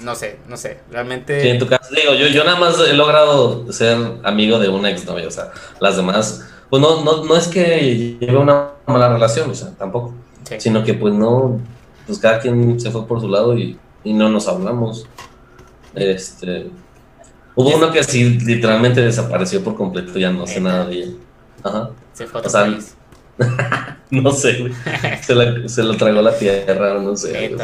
[0.00, 1.40] no sé, no sé, realmente.
[1.40, 4.90] Sí, en tu caso, digo, yo, yo nada más he logrado ser amigo de una
[4.90, 9.50] exnovia, o sea, las demás, pues no, no, no es que lleve una mala relación,
[9.50, 10.14] o sea, tampoco,
[10.58, 11.60] sino que pues no,
[12.06, 15.06] pues cada quien se fue por su lado y y no nos hablamos.
[15.94, 16.70] Este,
[17.60, 21.12] hubo uno que así literalmente desapareció por completo, ya no sé nada de ella.
[21.62, 21.90] Ajá.
[22.12, 22.78] Se fue a
[24.10, 24.70] no sé,
[25.22, 27.56] se, se, lo tragó la tierra, no sé.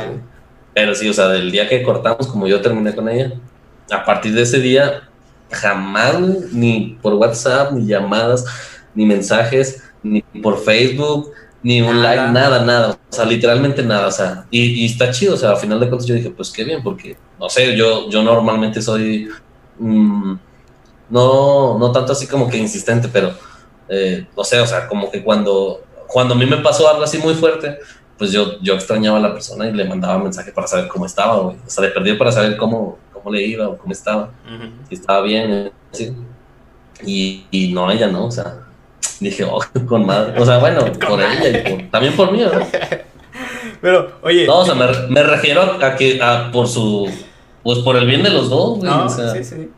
[0.72, 3.32] Pero sí, o sea, del día que cortamos, como yo terminé con ella,
[3.90, 5.08] a partir de ese día,
[5.50, 6.18] jamás,
[6.52, 8.44] ni por WhatsApp, ni llamadas,
[8.94, 11.32] ni mensajes, ni por Facebook,
[11.62, 15.34] ni un like, nada, nada, o sea, literalmente nada, o sea, y, y, está chido,
[15.34, 18.08] o sea, al final de cuentas yo dije, pues qué bien, porque, no sé, yo,
[18.08, 19.28] yo normalmente soy,
[19.78, 20.38] mm,
[21.10, 23.32] no, no tanto así como que insistente, pero,
[23.88, 27.18] eh, no sé, o sea, como que cuando, cuando a mí me pasó algo así
[27.18, 27.78] muy fuerte,
[28.18, 31.38] pues yo, yo extrañaba a la persona y le mandaba mensaje para saber cómo estaba,
[31.38, 34.30] güey, o sea, le perdí para saber cómo, cómo le iba o cómo estaba,
[34.88, 36.14] si estaba bien, así.
[37.04, 38.66] Y, y no, ella no, o sea,
[39.20, 40.40] Dije, oh, con madre.
[40.40, 42.66] O sea, bueno, por ella y también por mí, ¿verdad?
[43.80, 44.46] Pero, oye.
[44.46, 47.08] No, o sea, me, me refiero a que a, por su.
[47.66, 48.88] Pues por el bien de los dos, güey.
[48.88, 49.68] No, o sea, sí, sí.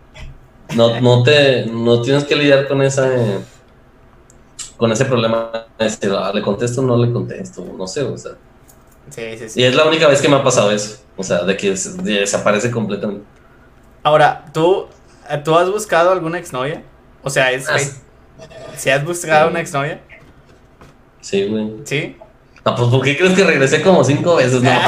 [0.77, 3.11] No, no, te, no tienes que lidiar con esa.
[4.77, 8.19] con ese problema de decir, ah, le contesto o no le contesto, no sé, o
[8.19, 8.33] sea.
[9.09, 9.61] Sí, sí, sí.
[9.63, 10.99] Y es la única vez que me ha pasado eso.
[11.17, 13.25] O sea, de que desaparece completamente.
[14.03, 14.87] Ahora, ¿tú,
[15.43, 16.83] ¿tú has buscado alguna exnovia?
[17.23, 17.71] O sea, es.
[17.71, 17.79] Ah,
[18.77, 20.03] ¿Si has buscado una exnovia?
[21.23, 21.73] Sí, güey.
[21.85, 22.19] ¿Sí?
[22.67, 24.63] No, pues ¿por qué crees que regresé como cinco veces?
[24.63, 24.79] No.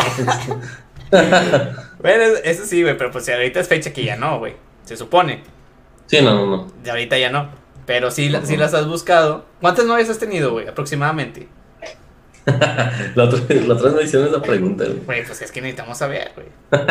[2.01, 4.55] bueno, eso sí, güey, pero pues ahorita es fecha que ya no, güey.
[4.85, 5.43] Se supone.
[6.07, 6.73] Sí, no, no, no.
[6.83, 7.51] De ahorita ya no.
[7.87, 9.45] Pero sí, sí las has buscado.
[9.61, 10.69] ¿Cuántas novias has tenido, güey?
[10.69, 11.49] Aproximadamente.
[12.47, 15.01] la, otra, la otra vez me hicieron esa pregunta, güey.
[15.05, 16.49] Güey, pues es que necesitamos saber, güey.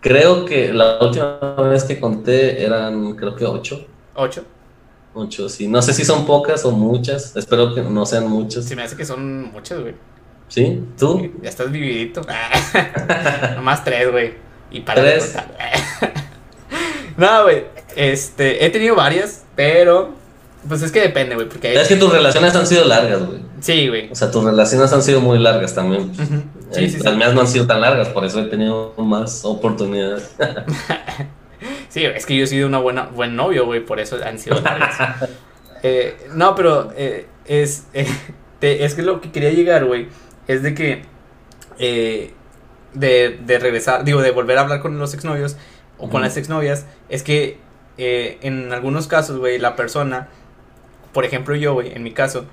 [0.00, 3.86] creo que la última vez que conté eran, creo que ocho.
[4.14, 4.44] ¿Ocho?
[5.14, 5.68] Muchos, sí.
[5.68, 7.36] No sé si son pocas o muchas.
[7.36, 8.64] Espero que no sean muchas.
[8.64, 9.94] Sí, me hace que son muchas, güey.
[10.52, 10.84] ¿Sí?
[10.98, 11.32] ¿Tú?
[11.42, 12.20] ya estás vividito.
[13.56, 14.34] Nomás tres, güey.
[14.70, 15.34] Y para ¿Tres?
[17.16, 17.64] no, güey.
[17.96, 20.10] Este, he tenido varias, pero.
[20.68, 21.48] Pues es que depende, güey.
[21.48, 23.40] Porque Es que tus relaciones han sido largas, güey.
[23.60, 24.10] Sí, güey.
[24.12, 26.12] O sea, tus relaciones han sido muy largas también.
[26.70, 30.34] sí, sí, Las mías no han sido tan largas, por eso he tenido más oportunidades.
[31.88, 34.58] Sí, es que yo he sido una buena, buen novio, güey, por eso han sido
[34.62, 34.96] largas.
[35.82, 38.08] Eh, no, pero eh, es, eh,
[38.62, 40.08] es que lo que quería llegar, güey,
[40.48, 41.02] es de que
[41.78, 45.56] de, de, regresar, digo, de volver a hablar con los exnovios
[45.98, 47.58] o con las exnovias, es que
[47.96, 50.28] en algunos casos, güey, la persona,
[51.12, 52.46] por ejemplo yo, güey, en mi caso,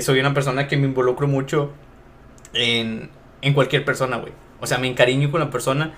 [0.00, 1.72] soy una persona que me involucro mucho
[2.52, 3.10] en,
[3.42, 4.32] en cualquier persona, güey.
[4.60, 5.94] O sea, me encariño con la persona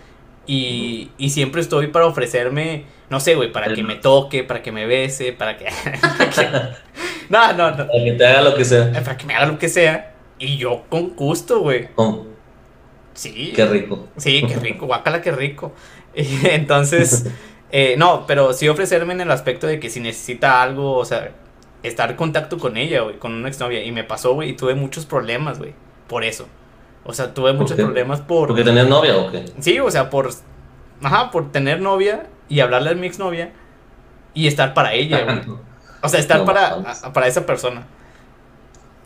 [0.47, 4.73] y, y siempre estoy para ofrecerme, no sé, güey, para que me toque, para que
[4.73, 5.67] me bese, para que...
[7.29, 7.87] no, no, no.
[7.87, 8.93] Para que te haga lo que sea.
[8.93, 10.10] Para que me haga lo que sea.
[10.41, 11.89] Y yo con gusto, güey.
[13.13, 13.53] Sí.
[13.55, 14.09] Qué rico.
[14.17, 14.87] Sí, qué rico.
[14.87, 15.73] Guácala, qué rico.
[16.15, 17.27] Entonces,
[17.71, 21.31] eh, no, pero sí ofrecerme en el aspecto de que si necesita algo, o sea,
[21.83, 23.85] estar en contacto con ella, güey, con una exnovia.
[23.85, 25.75] Y me pasó, güey, y tuve muchos problemas, güey,
[26.09, 26.49] por eso.
[27.05, 28.49] O sea, tuve muchos problemas por...
[28.49, 29.45] ¿Porque tenías novia o qué?
[29.61, 30.31] Sí, o sea, por...
[31.03, 33.53] Ajá, por tener novia y hablarle a mi exnovia
[34.35, 35.41] y estar para ella, güey.
[36.03, 37.87] O sea, estar para, para esa persona.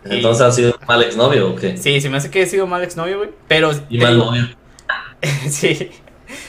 [0.04, 1.76] Entonces, ¿has sido mal exnovio o qué?
[1.76, 3.30] Sí, se me hace que he sido mal exnovio, güey.
[3.48, 3.70] Pero...
[3.88, 4.42] Y mal novio.
[5.48, 5.90] sí.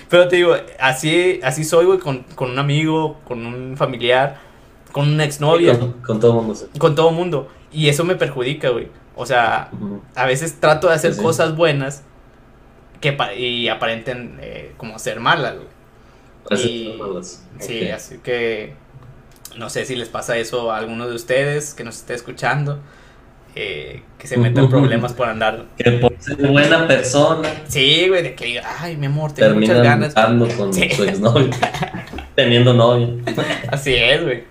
[0.09, 4.37] Pero te digo, así, así soy, güey, con, con un amigo, con un familiar.
[4.91, 5.77] con una exnovia.
[5.79, 6.55] Con, con todo mundo.
[6.55, 6.65] sí.
[6.79, 7.47] con todo mundo.
[7.71, 8.89] Y eso me perjudica, güey.
[9.15, 9.69] O sea,
[10.15, 11.23] a veces trato de hacer Sí, sí.
[11.23, 12.03] cosas buenas
[13.01, 16.61] que y aparenten eh, como ser malas, güey.
[16.61, 17.45] Y- malas.
[17.59, 18.73] Sí, así que
[19.57, 22.79] no sé si les pasa eso a alguno de ustedes que nos esté escuchando.
[23.55, 25.65] Eh, que se metan problemas por andar.
[25.77, 29.67] Que por ser buena persona Sí, güey, de que diga, ay, mi amor, tengo muchas
[29.69, 30.17] terminan ganas.
[30.17, 30.89] andando con Sí.
[30.91, 31.49] su exnovio.
[32.35, 33.17] teniendo novio.
[33.71, 34.43] Así es, güey.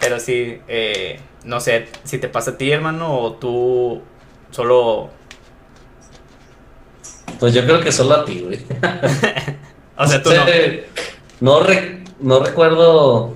[0.00, 4.00] Pero sí, eh, no sé si te pasa a ti, hermano, o tú
[4.50, 5.10] solo.
[7.38, 8.58] Pues yo creo que solo a ti, güey.
[9.96, 10.44] O sea, tú no.
[11.40, 13.34] No, re- no recuerdo.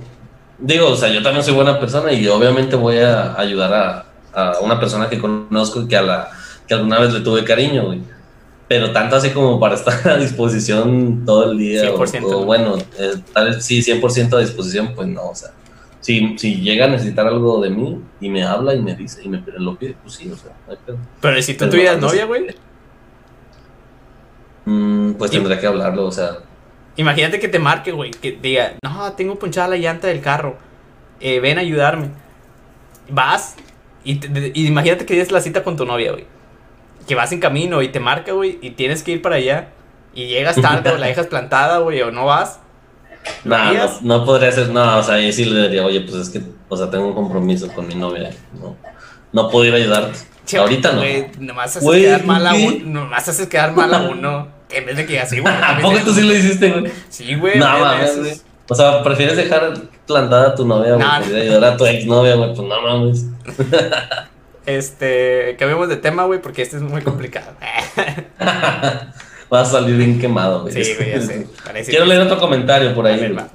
[0.58, 4.58] Digo, o sea, yo también soy buena persona y obviamente voy a ayudar a, a
[4.60, 6.30] una persona que conozco y que, a la,
[6.66, 8.00] que alguna vez le tuve cariño, güey.
[8.66, 11.92] Pero tanto así como para estar a disposición todo el día.
[11.92, 12.44] o- 100%, O, ¿no?
[12.44, 15.50] bueno, eh, tal vez sí, 100% a disposición, pues no, o sea.
[16.00, 19.28] Si, si llega a necesitar algo de mí y me habla y me dice y
[19.28, 20.98] me lo pide, pues sí, o sea, no hay pedo.
[21.20, 22.46] Pero si tú tuvieras novia, güey.
[24.66, 26.38] Mm, pues Y- tendré que hablarlo, o sea.
[26.96, 28.10] Imagínate que te marque, güey.
[28.12, 30.56] Que diga, no, tengo punchada la llanta del carro.
[31.20, 32.08] eh, ven a ayudarme.
[33.08, 33.56] Vas
[34.04, 36.26] y, te- y imagínate que tienes la cita con tu novia, güey.
[37.08, 38.58] Que vas en camino y te marca, güey.
[38.62, 39.68] Y tienes que ir para allá.
[40.14, 42.60] Y llegas tarde o la dejas plantada, güey, o no vas.
[43.44, 46.14] ¿Lo No, no, no podría ser, no, o sea, ahí sí le diría, oye, pues
[46.14, 48.76] es que, o sea, tengo un compromiso con mi novia, no,
[49.32, 50.18] no puedo ir a ayudarte.
[50.44, 50.98] Che, Ahorita no.
[50.98, 52.76] Güey, nomás haces quedar mal a uno.
[52.84, 54.48] Nomás haces quedar mal a uno.
[54.70, 55.54] En vez de que así, güey.
[55.62, 56.92] ¿A poco te- tú sí lo hiciste, güey?
[57.08, 57.58] Sí, güey.
[57.58, 58.32] No, mames, güey.
[58.68, 59.74] O sea, prefieres dejar
[60.06, 61.36] plantada a tu novia, güey, No, no.
[61.36, 63.26] ayudar a tu exnovia, güey, pues no mames.
[64.66, 67.52] Este, cambiemos de tema, güey, porque este es muy complicado.
[69.50, 70.82] Vas a salir bien quemado, güey.
[70.82, 71.46] sí, güey, ya sé.
[71.62, 73.20] Parece Quiero leer otro comentario por ahí.
[73.20, 73.48] ver, va.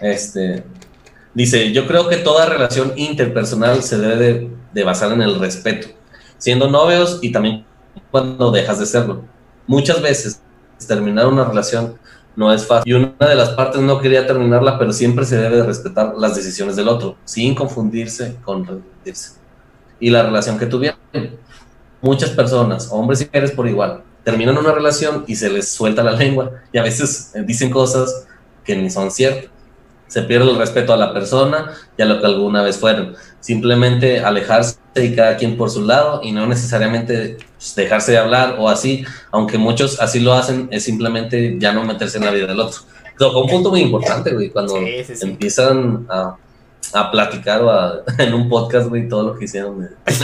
[0.00, 0.64] Este
[1.34, 5.88] dice, yo creo que toda relación interpersonal se debe de, de basar en el respeto,
[6.38, 7.64] siendo novios y también
[8.10, 9.24] cuando dejas de serlo.
[9.66, 10.40] Muchas veces
[10.88, 11.98] terminar una relación
[12.36, 15.56] no es fácil y una de las partes no quería terminarla, pero siempre se debe
[15.56, 19.32] de respetar las decisiones del otro, sin confundirse con rendirse.
[19.98, 20.98] Y la relación que tuvieron.
[22.02, 26.12] Muchas personas, hombres y mujeres por igual, terminan una relación y se les suelta la
[26.12, 28.26] lengua y a veces eh, dicen cosas
[28.64, 29.50] que ni son ciertas
[30.10, 33.14] se pierde el respeto a la persona y a lo que alguna vez fueron.
[33.40, 38.56] Simplemente alejarse y cada quien por su lado y no necesariamente pues, dejarse de hablar
[38.58, 42.46] o así, aunque muchos así lo hacen, es simplemente ya no meterse en la vida
[42.46, 42.80] del otro.
[43.18, 45.26] Tocó un punto muy importante, güey, cuando Sí, sí, sí.
[45.26, 46.36] empiezan a,
[46.94, 49.76] a platicar o a- en un podcast, güey, todo lo que hicieron.
[49.76, 49.88] güey.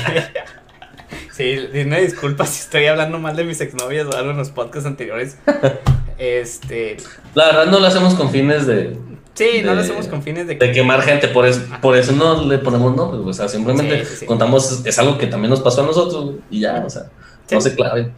[1.32, 4.86] Sí, dime disculpas si estoy hablando mal de mis exnovias o algo en los podcasts
[4.86, 5.36] anteriores.
[6.18, 6.96] Este,
[7.34, 8.96] La verdad no lo hacemos con fines de,
[9.36, 12.44] sí, no lo hacemos con fines de de quemar gente, por eso, por eso no
[12.44, 14.26] le ponemos nombres, güey, o sea, simplemente Sí, sí, sí.
[14.26, 17.04] contamos, es algo que también nos pasó a nosotros y ya, o sea,
[17.50, 18.12] no se claven.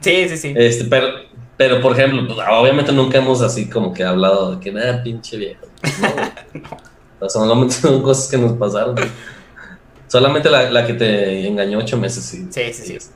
[0.00, 0.54] Sí, sí, sí.
[0.56, 1.08] Este, pero,
[1.56, 5.36] pero por ejemplo, pues, obviamente nunca hemos así como que hablado de que nada, pinche
[5.36, 5.66] viejo.
[6.54, 7.26] No.
[7.26, 8.94] O sea, solamente son cosas que nos pasaron.
[10.06, 12.46] Solamente la, la que te engañó ocho meses, sí.
[12.50, 13.08] Sí, sí, sí.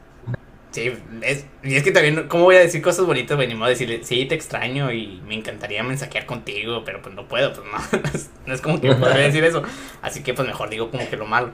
[0.73, 3.47] Sí, es, y es que también, ¿cómo voy a decir cosas bonitas, güey?
[3.47, 7.29] Ni modo de decirle, sí, te extraño y me encantaría mensajear contigo, pero pues no
[7.29, 8.01] puedo, pues no.
[8.03, 9.63] No es, no es como que podría decir eso.
[10.01, 11.51] Así que pues mejor digo como que lo malo.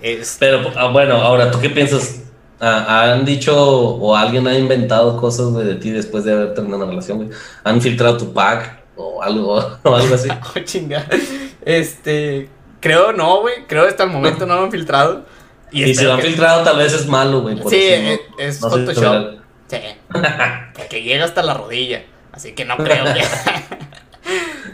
[0.00, 2.22] Es, Pero ah, bueno, ahora, ¿tú qué piensas?
[2.60, 6.90] Ah, ¿Han dicho o alguien ha inventado cosas de ti después de haber terminado una
[6.90, 7.18] relación?
[7.18, 7.28] güey?
[7.62, 10.30] ¿Han filtrado tu pack o algo, o algo así?
[10.30, 11.06] oh, chinga.
[11.62, 12.48] Este,
[12.80, 13.66] creo no, güey.
[13.66, 15.26] Creo que hasta el momento no lo han filtrado.
[15.74, 17.56] Y, Y, si lo han que- filtrado, tal vez es malo, güey.
[17.68, 19.34] Sí, eso es, es no Photoshop.
[19.66, 19.76] Sí.
[20.74, 22.04] Porque llega hasta la rodilla.
[22.32, 23.22] Así que no creo que.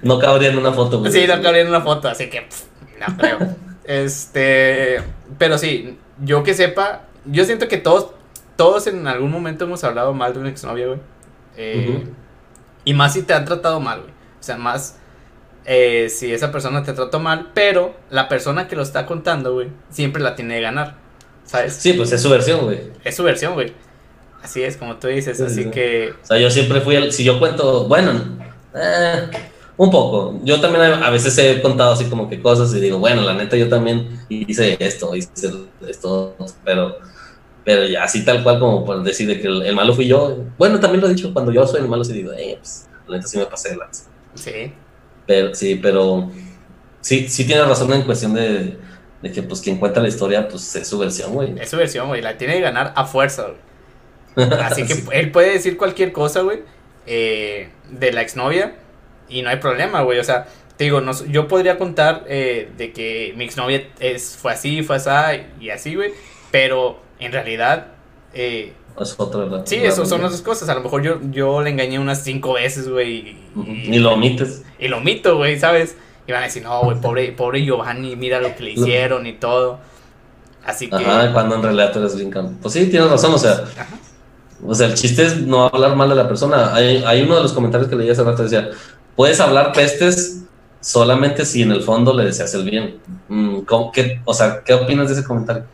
[0.03, 1.11] No cabría en una foto, güey.
[1.13, 2.63] Sí, no cabría en una foto, así que pff,
[3.07, 3.39] no creo.
[3.85, 5.03] Este,
[5.39, 8.13] pero sí, yo que sepa, yo siento que todos,
[8.57, 10.99] todos en algún momento hemos hablado mal de una exnovia, güey.
[11.57, 12.07] Eh.
[12.85, 14.13] Y más si te han tratado mal, güey.
[14.13, 14.99] O sea, más
[15.65, 19.69] eh, si esa persona te trató mal, pero la persona que lo está contando, güey,
[19.91, 20.97] siempre la tiene de ganar.
[21.45, 21.75] ¿Sabes?
[21.75, 22.81] Sí, pues es su versión, güey.
[23.05, 23.73] Es su versión, güey.
[24.43, 25.71] Así es, como tú dices, Sí, sí, así sí.
[25.71, 26.15] que...
[26.23, 27.13] O sea, yo siempre fui el.
[27.13, 27.87] Si yo cuento.
[27.89, 28.13] Bueno,
[28.75, 29.29] eh,
[29.77, 30.41] un poco.
[30.45, 33.35] Yo también a a veces he contado así como que cosas y digo, bueno, la
[33.35, 35.51] neta, yo también hice esto, hice
[35.87, 36.99] esto, pero.
[37.63, 40.39] Pero ya así tal cual como por decir de que el, el malo fui yo.
[40.57, 43.17] Bueno, también lo he dicho, cuando yo soy el malo, sí digo, eh, pues, la
[43.17, 44.05] neta sí me pasé de lanza.
[44.35, 44.73] Sí,
[45.31, 46.29] Pero sí, pero.
[47.01, 48.77] Sí, sí tienes razón en cuestión de,
[49.23, 51.55] de que, pues, quien cuenta la historia, pues es su versión, güey.
[51.61, 52.21] es su versión, güey.
[52.21, 53.47] La tiene de ganar a fuerza,
[54.35, 54.51] güey.
[54.61, 55.05] Así que Sí.
[55.13, 56.65] él puede decir cualquier cosa, güey,
[57.07, 58.75] eh, de la exnovia
[59.29, 60.19] y no hay problema, güey.
[60.19, 64.53] O sea, te digo, no, yo podría contar eh, de que mi exnovia es, fue
[64.53, 66.13] así, fue así y así, güey.
[66.51, 67.87] Pero en realidad.
[68.35, 70.69] Eh, es otra, sí, eso son otras cosas.
[70.69, 73.37] A lo mejor yo, yo le engañé unas cinco veces, güey.
[73.67, 74.63] Y, lo omites.
[74.79, 75.97] Y lo omito, güey, ¿sabes?
[76.27, 79.35] Y van a decir, no, güey, pobre, pobre Giovanni, mira lo que le hicieron y
[79.35, 79.79] todo.
[80.65, 80.97] Así que.
[80.97, 83.65] Ajá, cuando en realidad tú eres bien Pues sí, tienes razón, o sea.
[84.67, 86.75] O sea, el chiste es no hablar mal de la persona.
[86.75, 88.71] Hay, hay uno de los comentarios que leí hace rato decía:
[89.17, 90.43] Puedes hablar pestes
[90.81, 92.99] solamente si en el fondo le deseas el bien.
[93.29, 93.61] Mm,
[93.93, 95.65] qué, o sea, ¿qué opinas de ese comentario?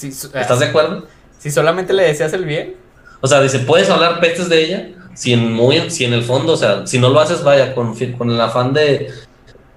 [0.00, 1.06] ¿Estás de acuerdo?
[1.38, 2.76] Si solamente le deseas el bien.
[3.20, 6.52] O sea, dice, puedes hablar pestes de ella si en, muy, si en el fondo,
[6.52, 9.10] o sea, si no lo haces, vaya, con, con el afán de,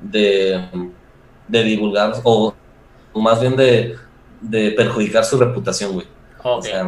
[0.01, 0.61] de,
[1.47, 2.53] de divulgar o,
[3.15, 3.95] más bien de,
[4.41, 6.07] de, perjudicar su reputación, güey.
[6.43, 6.85] O sea,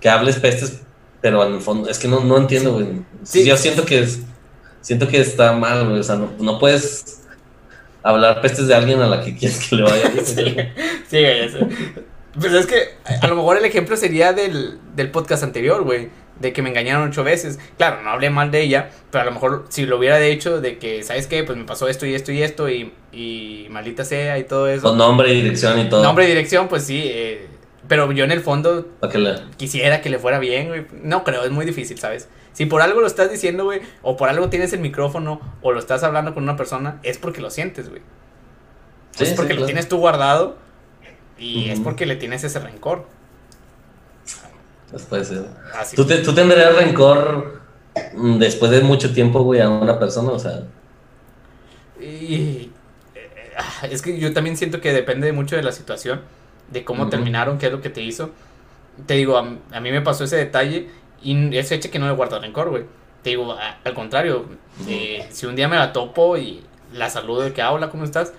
[0.00, 0.82] que hables pestes,
[1.20, 3.02] pero en el fondo, es que no, no entiendo, güey.
[3.44, 4.20] Yo siento que es,
[4.80, 5.98] siento que está mal, güey.
[5.98, 7.22] O sea, no, no, puedes
[8.04, 10.24] hablar pestes de alguien a la que quieres que le vaya bien.
[10.24, 10.44] sí,
[11.10, 11.58] sí,
[12.38, 16.08] Pues es que a lo mejor el ejemplo sería del, del podcast anterior, güey.
[16.38, 17.58] De que me engañaron ocho veces.
[17.76, 20.78] Claro, no hablé mal de ella, pero a lo mejor si lo hubiera dicho de
[20.78, 21.44] que, ¿sabes qué?
[21.44, 24.82] Pues me pasó esto y esto y esto y, y maldita sea y todo eso.
[24.88, 26.02] Con nombre y dirección y todo.
[26.02, 27.02] Nombre y dirección, pues sí.
[27.04, 27.46] Eh,
[27.88, 28.88] pero yo en el fondo
[29.56, 30.86] quisiera que le fuera bien, güey.
[31.02, 32.28] No creo, es muy difícil, ¿sabes?
[32.52, 35.78] Si por algo lo estás diciendo, güey, o por algo tienes el micrófono, o lo
[35.78, 38.00] estás hablando con una persona, es porque lo sientes, güey.
[39.18, 40.56] es porque lo tienes tú guardado
[41.40, 43.06] y es porque le tienes ese rencor.
[44.90, 45.46] Pues puede ser.
[45.96, 47.60] ¿Tú, ¿Tú tendrías rencor
[48.14, 50.30] mm, después de mucho tiempo, güey, a una persona?
[50.30, 50.64] O sea.
[51.98, 52.70] Y,
[53.14, 53.30] eh,
[53.90, 56.20] es que yo también siento que depende mucho de la situación,
[56.70, 58.30] de cómo terminaron, qué es lo que te hizo.
[59.06, 60.88] Te digo, a, mí me pasó ese detalle
[61.22, 62.84] y es hecho que no le guardo rencor, güey.
[63.22, 64.46] Te digo, al contrario,
[64.88, 68.32] eh, si un día me la topo y la saludo de que habla, ¿cómo estás?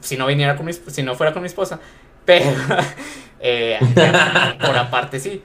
[0.00, 1.80] Si no viniera con mi, si no fuera con mi esposa.
[2.24, 2.50] Pero,
[3.40, 3.78] eh,
[4.64, 5.42] por aparte sí.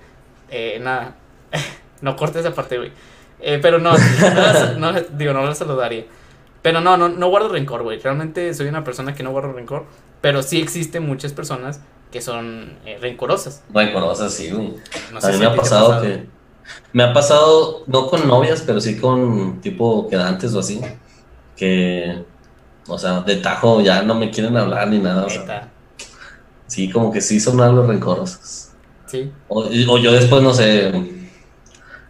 [0.50, 1.16] Eh, nada,
[2.02, 2.92] no cortes esa parte, güey.
[3.40, 3.94] Eh, pero no,
[4.78, 6.06] no, digo, no la saludaría.
[6.62, 8.00] Pero no, no, no guardo rencor, güey.
[8.00, 9.86] Realmente soy una persona que no guardo rencor.
[10.22, 13.64] Pero sí existen muchas personas que son rencorosas.
[13.72, 14.74] Rencorosas, sí, güey.
[15.22, 16.26] a mí me ha pasado, que.
[16.94, 20.82] Me ha pasado, no con novias, pero sí con tipo quedantes o así.
[21.56, 22.26] Que
[22.88, 25.28] o sea, de tajo ya no me quieren hablar ni nada.
[26.68, 28.70] sí, como que sí son algo rencorosos.
[29.08, 29.32] Sí.
[29.48, 30.92] O, yo después, no sé,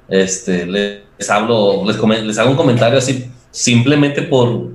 [0.07, 4.69] este, les hablo, les, les hago un comentario así, simplemente por,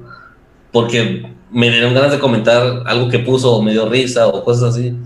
[0.72, 4.74] porque me dieron ganas de comentar algo que puso o me dio risa o cosas
[4.74, 4.96] así.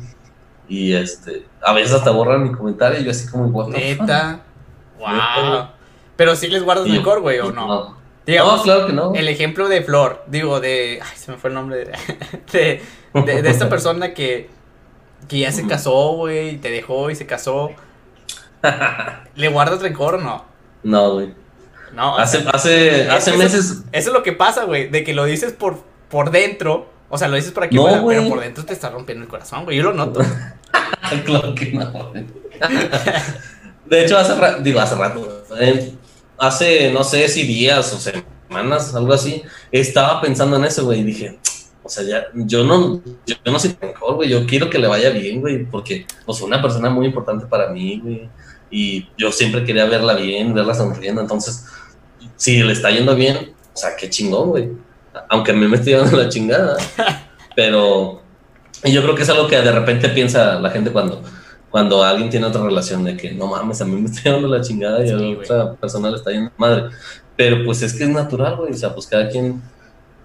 [0.69, 3.69] Y este, a veces hasta borran mi comentario y yo así como.
[3.69, 4.41] Neta.
[4.99, 5.69] Wow.
[6.17, 9.15] Pero sí les guardas rencor, güey, o no no, claro que no.
[9.15, 11.01] El ejemplo de Flor, digo, de.
[11.03, 11.91] Ay, se me fue el nombre.
[12.53, 12.83] De,
[13.15, 14.51] de, esta persona que,
[15.29, 17.71] que ya se casó, güey, y te dejó y se casó.
[19.35, 20.45] ¿Le guardas rencor o no?
[20.83, 21.35] No, güey.
[21.95, 22.17] No.
[22.19, 23.83] Hace, hace, hace meses.
[23.93, 26.93] Eso es lo que pasa, güey, de que lo dices por, por dentro.
[27.11, 29.77] O sea, lo dices por aquí, pero por dentro te está rompiendo el corazón, güey.
[29.77, 30.21] Yo lo noto.
[31.25, 32.25] claro que no, güey.
[33.87, 35.45] De hecho, hace rato, digo, hace rato,
[36.39, 41.05] hace, no sé si días o semanas, algo así, estaba pensando en eso, güey, y
[41.05, 41.39] dije,
[41.83, 45.11] o sea, ya, yo no, yo, no soy mejor, güey, yo quiero que le vaya
[45.11, 48.29] bien, güey, porque, pues, una persona muy importante para mí, güey,
[48.71, 51.67] y yo siempre quería verla bien, verla sonriendo, entonces,
[52.37, 54.71] si le está yendo bien, o sea, qué chingón, güey,
[55.29, 56.77] aunque a mí me estoy llevando la chingada,
[57.57, 58.23] pero,
[58.85, 61.23] yo creo que es algo que de repente piensa la gente cuando
[61.75, 64.61] cuando alguien tiene otra relación de que no mames, a mí me está dando la
[64.61, 66.85] chingada y a otra persona le está yendo madre.
[67.35, 68.71] Pero pues es que es natural, güey.
[68.71, 69.61] O sea, pues cada quien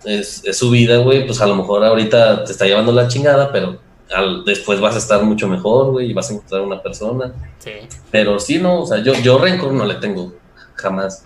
[0.05, 1.25] es, su vida, güey.
[1.25, 3.79] Pues a lo mejor ahorita te está llevando la chingada, pero
[4.11, 7.33] al, después vas a estar mucho mejor, güey, y vas a encontrar una persona.
[7.57, 7.71] Sí.
[8.11, 10.31] Pero sí, no, o sea, yo, yo rencor no le tengo,
[10.75, 11.25] jamás.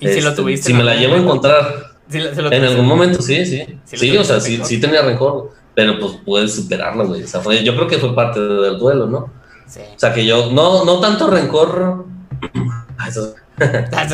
[0.00, 0.66] ¿Y si lo este, tuviste?
[0.66, 1.92] Si me la llevo a encontrar.
[2.12, 3.78] en algún momento, sí, sí.
[3.84, 7.22] Sí, o sea, sí, sí tenía rencor pero pues puedes superarlo, güey.
[7.22, 9.32] O sea, yo creo que fue parte del duelo, ¿no?
[9.66, 9.80] Sí.
[9.94, 12.04] O sea, que yo, no, no tanto rencor.
[13.08, 13.34] Eso,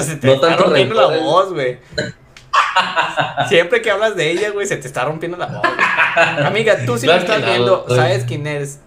[0.02, 1.78] se te no está tanto rompiendo la voz, güey.
[3.48, 5.62] Siempre que hablas de ella, güey, se te está rompiendo la voz.
[6.44, 8.80] Amiga, tú si me estás viendo, sabes quién eres.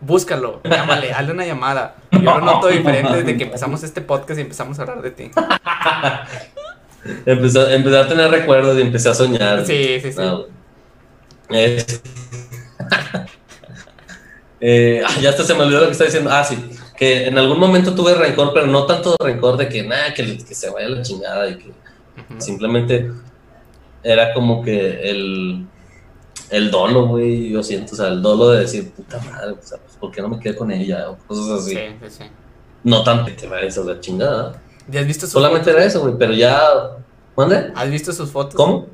[0.00, 1.96] Búscalo, llámale, hazle una llamada.
[2.12, 5.30] Yo lo noto diferente desde que empezamos este podcast y empezamos a hablar de ti.
[7.26, 9.66] empecé, empecé a tener recuerdos y empecé a soñar.
[9.66, 10.22] Sí, sí, sí.
[14.60, 16.30] Eh, ah, ya hasta se me olvidó lo que está diciendo.
[16.32, 16.58] Ah, sí,
[16.96, 20.70] que en algún momento tuve rencor, pero no tanto rencor de que nada, que, se
[20.70, 21.72] vaya la chingada y que
[22.38, 23.12] simplemente
[24.02, 25.64] era como que el,
[26.50, 29.78] el dolo, güey, yo siento, o sea, el dolo de decir, puta madre, o sea,
[30.00, 31.10] ¿por qué no me quedé con ella?
[31.10, 31.76] O cosas así.
[31.76, 32.24] Sí, sí, sí.
[32.82, 34.60] No tanto que te vayas a la chingada.
[34.88, 35.76] ¿Ya has visto sus Solamente fotos?
[35.76, 36.60] era eso, güey, pero ya.
[37.36, 37.72] ¿Mande?
[37.76, 38.54] ¿Has visto sus fotos?
[38.54, 38.86] ¿Cómo?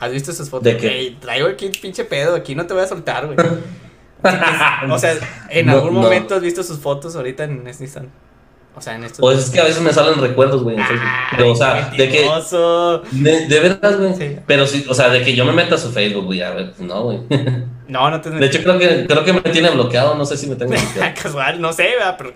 [0.00, 0.64] ¿Has visto sus fotos?
[0.64, 0.88] ¿De qué?
[0.98, 3.36] Ey, traigo aquí un pinche pedo, aquí no te voy a soltar, güey.
[4.90, 5.14] o sea,
[5.50, 6.00] en No, algún no.
[6.00, 8.10] momento has visto sus fotos ahorita en este instante.
[8.74, 9.18] O sea, en estos.
[9.20, 10.76] Pues es que a veces me salen recuerdos, güey.
[11.32, 12.28] Pero, o sea, de que.
[13.10, 14.14] De, de verdad, güey.
[14.14, 14.36] Sí.
[14.46, 16.72] Pero sí, o sea, de que yo me meta a su Facebook, güey, a ver,
[16.72, 17.20] pues no, güey.
[17.88, 20.46] No, no te De hecho, creo que, creo que me tiene bloqueado, no sé si
[20.46, 21.12] me tengo bloqueado.
[21.20, 22.14] Casual, no sé, ¿verdad?
[22.16, 22.32] Pero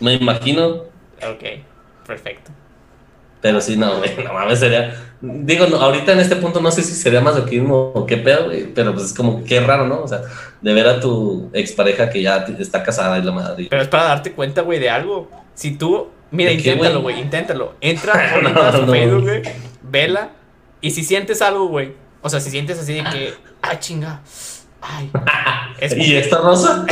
[0.00, 0.84] Me imagino,
[1.22, 1.44] Ok,
[2.06, 2.52] perfecto.
[3.46, 4.92] Pero sí, no, güey, no mames, sería.
[5.20, 8.66] Digo, no, ahorita en este punto no sé si sería masoquismo o qué pedo, güey,
[8.74, 10.00] pero pues es como que qué raro, ¿no?
[10.00, 10.22] O sea,
[10.60, 13.68] de ver a tu expareja que ya está casada y la madre.
[13.70, 15.30] Pero es para darte cuenta, güey, de algo.
[15.54, 17.20] Si tú, mira, ¿De qué, inténtalo, güey?
[17.20, 17.74] inténtalo.
[17.80, 18.92] Entra ahorita No, a su no.
[18.92, 19.42] Facebook, güey,
[19.82, 20.30] vela.
[20.80, 21.92] Y si sientes algo, güey,
[22.22, 24.22] o sea, si sientes así de que, ah, chinga,
[24.82, 25.08] ay,
[25.78, 26.84] es ¿Y esta rosa?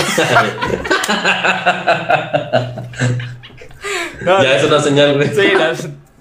[4.20, 5.28] no, ya es una señal, güey.
[5.34, 5.52] Sí,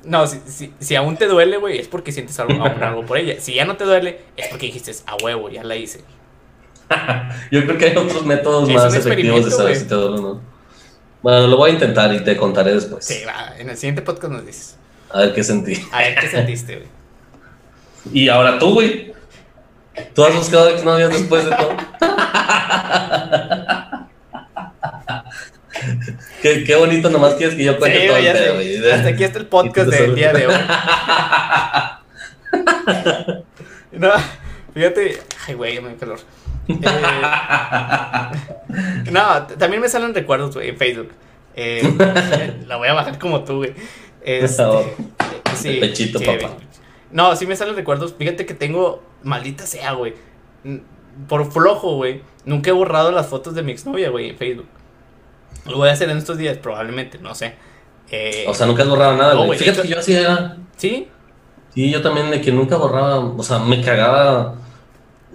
[0.03, 3.17] no, si, si, si aún te duele, güey, es porque sientes algo, aún algo por
[3.17, 3.39] ella.
[3.39, 6.01] Si ya no te duele, es porque dijiste, a huevo, ya la hice.
[7.51, 10.21] Yo creo que hay otros métodos Es más efectivos de saber si te duele o
[10.21, 10.41] no.
[11.21, 13.05] Bueno, lo voy a intentar y te contaré después.
[13.05, 14.75] Sí, va, en el siguiente podcast nos dices.
[15.09, 15.81] A ver qué sentí.
[15.91, 16.87] A ver qué sentiste, güey.
[18.11, 19.13] Y ahora tú, güey.
[20.13, 21.77] ¿Tú has buscado exnovias después de todo?
[26.41, 28.91] qué, qué bonito, nomás quieres que yo cuente Sí, todo el pedo, güey.
[28.91, 30.55] Hasta aquí está el podcast del día de hoy.
[33.91, 34.09] No,
[34.73, 36.19] fíjate, ay, güey, me dio calor.
[36.67, 36.73] Eh,
[39.11, 41.11] no, también me salen recuerdos, güey, en Facebook.
[41.55, 41.83] Eh,
[42.67, 43.73] la voy a bajar como tú, güey.
[44.23, 44.83] Este, Oh,
[45.55, 46.57] sí, de pechito, sí, papá.
[47.11, 48.15] No, sí me salen recuerdos.
[48.17, 50.15] Fíjate que tengo, maldita sea, güey.
[51.27, 52.21] Por flojo, güey.
[52.45, 54.67] Nunca he borrado las fotos de mi exnovia, güey, en Facebook.
[55.65, 57.53] Lo voy a hacer en estos días, probablemente, no sé.
[58.11, 59.57] Eh, O sea, nunca has borrado nada, güey.
[59.57, 60.57] Fíjate que yo así era.
[60.77, 61.07] ¿Sí?
[61.73, 63.19] Sí, yo también de que nunca borraba.
[63.19, 64.55] O sea, me cagaba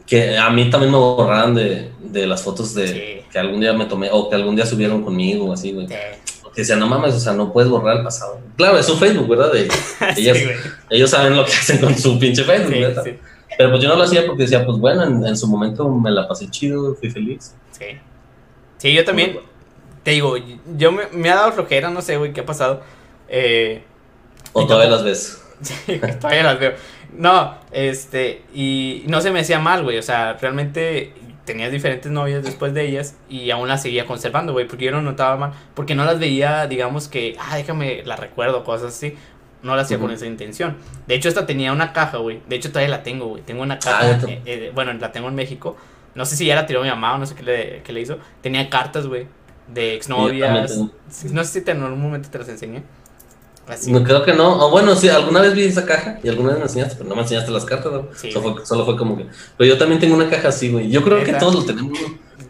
[0.07, 3.27] que a mí también me borraran de, de las fotos de Sí.
[3.33, 5.89] que algún día me tomé o que algún día subieron conmigo o así, güey.
[5.89, 5.95] Sí.
[6.57, 8.41] Decía, no mames, o sea, no puedes borrar el pasado.
[8.57, 9.53] Claro, es su Facebook, ¿verdad?
[9.53, 9.69] De-
[10.16, 10.47] Sí, güey.
[10.91, 13.05] ellos saben lo que hacen con su pinche Facebook, ¿verdad?
[13.57, 16.11] Pero pues yo no lo hacía porque decía, pues bueno, en, en su momento me
[16.11, 17.55] la pasé chido, fui feliz.
[17.73, 17.85] sí.
[18.79, 19.39] Sí, yo también.
[20.09, 20.37] Te digo,
[20.75, 22.83] yo me, me ha dado flojera, no sé, güey, qué ha pasado.
[23.29, 23.83] Eh,
[24.55, 25.45] O todavía las ves.
[25.61, 26.73] Sí, todavía las veo.
[27.13, 29.99] No, este, y no se me hacía mal, güey.
[29.99, 31.13] O sea, realmente
[31.45, 35.03] tenía diferentes novias después de ellas y aún las seguía conservando, güey, porque yo no
[35.03, 39.15] notaba mal, porque no las veía, digamos que, ah, déjame, la recuerdo, cosas así.
[39.63, 40.79] No las hacía con esa intención.
[41.07, 42.41] De hecho, esta tenía una caja, güey.
[42.49, 43.43] De hecho, todavía la tengo, güey.
[43.43, 45.77] Tengo una Ah, caja, eh, eh, bueno, la tengo en México.
[46.15, 48.01] No sé si ya la tiró mi mamá o no sé qué le, qué le
[48.01, 48.19] hizo.
[48.41, 49.27] Tenía cartas, güey,
[49.73, 50.71] de exnovias.
[50.71, 50.93] también
[51.35, 52.83] No sé si te- en algún momento te las enseñé.
[53.66, 53.93] Así.
[53.93, 54.66] No, creo que no.
[54.66, 57.14] O bueno, sí, alguna vez vi esa caja y alguna vez me enseñaste, pero no
[57.16, 58.09] me enseñaste las cartas, ¿no?
[58.16, 59.27] Sí, solo, fue, solo fue como que.
[59.59, 60.89] Pero yo también tengo una caja así, güey.
[60.91, 61.99] Yo creo que todos lo tenemos.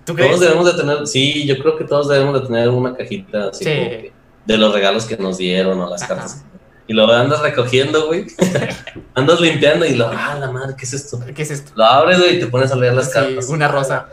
[0.05, 0.31] ¿Tú crees?
[0.31, 1.07] Todos debemos de tener.
[1.09, 3.71] Sí, yo creo que todos debemos de tener una cajita así Sí.
[3.75, 4.12] como que
[4.47, 6.14] de los regalos que nos dieron o las Ajá.
[6.14, 6.45] cartas.
[6.87, 8.27] Y lo andas recogiendo, güey.
[9.14, 10.07] andas limpiando y lo.
[10.09, 11.21] Ah, la madre, ¿qué es esto?
[11.35, 11.73] ¿Qué es esto?
[11.75, 13.49] Lo abres, güey, y te pones a leer las Sí, cartas.
[13.49, 14.07] una rosa.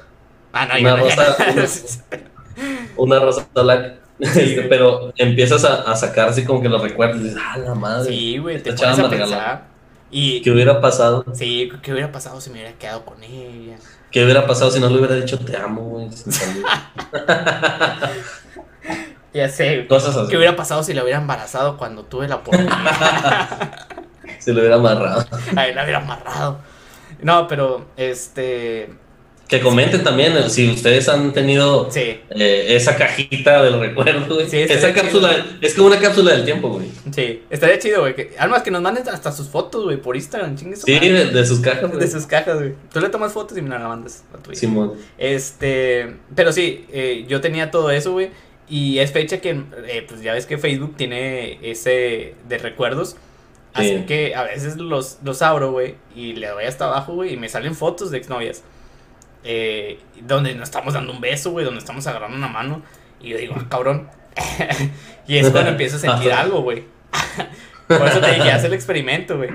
[0.52, 1.38] Ah, no, Una rosa.
[2.98, 3.96] una- rosa black.
[4.18, 7.76] Este, pero empiezas a, a sacar así como que los recuerdos y dices, ah, la
[7.76, 8.10] madre.
[8.10, 9.64] Sí, güey, te pones a pensar.
[10.10, 11.26] Y ¿Qué hubiera pasado?
[11.34, 13.76] sí, ¿qué hubiera pasado si me hubiera quedado con ella?
[14.12, 16.08] ¿Qué hubiera pasado si no le hubiera dicho te amo, güey?
[19.34, 19.86] Ya sé.
[19.88, 20.30] Cosas así.
[20.30, 23.88] ¿Qué hubiera pasado si la hubiera embarazado cuando tuve la oportunidad?
[24.40, 25.26] Si lo hubiera amarrado.
[25.56, 26.60] Ay, la hubiera amarrado.
[27.22, 28.94] No, pero este.
[29.48, 34.50] Que comenten también eh, si ustedes han tenido Sí, eh, esa cajita del recuerdo, güey.
[34.50, 36.88] Sí, estaría esa cápsula, es como una cápsula del tiempo, güey.
[37.14, 37.44] sí.
[37.52, 38.16] Estaría chido, güey.
[38.16, 40.56] que- Además, que nos manden hasta sus fotos, güey, por Instagram.
[40.58, 42.08] Chingue su Sí, de, de sus cajas, De güey.
[42.10, 42.74] sus cajas, güey.
[42.92, 44.56] Tú le tomas fotos y me las mandas a tu.
[44.56, 44.94] Simón.
[45.18, 48.30] Este, pero sí, eh, yo tenía todo eso, güey.
[48.68, 49.52] Y es fecha que,
[49.88, 53.16] eh, pues ya ves que Facebook tiene ese de recuerdos.
[53.74, 54.04] Así Sí.
[54.08, 57.50] que a veces los, los abro, güey, y le doy hasta abajo, güey, y me
[57.50, 58.64] salen fotos de exnovias.
[59.46, 62.82] Eh, donde nos estamos dando un beso, güey, donde estamos agarrando una mano.
[63.22, 64.10] Y yo digo, ah, cabrón.
[65.28, 66.84] y es cuando empiezo a sentir algo, güey.
[67.88, 69.52] Por eso te dije, haz el experimento, güey.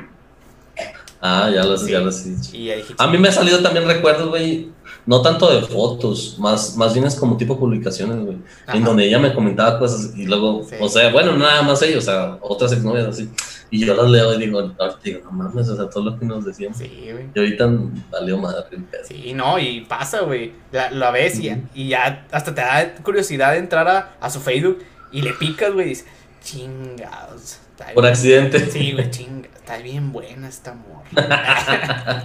[1.20, 1.92] Ah, ya lo sé, Sí.
[1.92, 2.30] ya lo sé.
[2.52, 4.70] Y dije, A mí me ha salido también recuerdos, güey,
[5.10, 8.36] no tanto de fotos, más, más bien es como tipo publicaciones, güey,
[8.72, 10.76] en donde ella me comentaba cosas y luego, Sí.
[10.80, 13.28] o sea, bueno, nada más ella, o sea, otras exnovias así,
[13.72, 16.24] y yo las leo y digo, ahorita digo, no mames, o sea, todo lo que
[16.26, 16.78] nos decíamos.
[16.78, 17.24] Sí, güey.
[17.34, 17.68] Y ahorita
[18.12, 18.78] valió madre.
[19.02, 20.52] Sí, no, y pasa, güey.
[20.70, 21.60] La, la ves y, Ujú.
[21.74, 24.78] y ya hasta te da curiosidad de entrar a, a su Facebook
[25.12, 26.06] y le picas, güey, y dices,
[26.42, 27.58] chingados.
[27.80, 28.70] Está Por bien- accidente.
[28.70, 32.24] Sí, güey, chinga, está bien buena esta morra.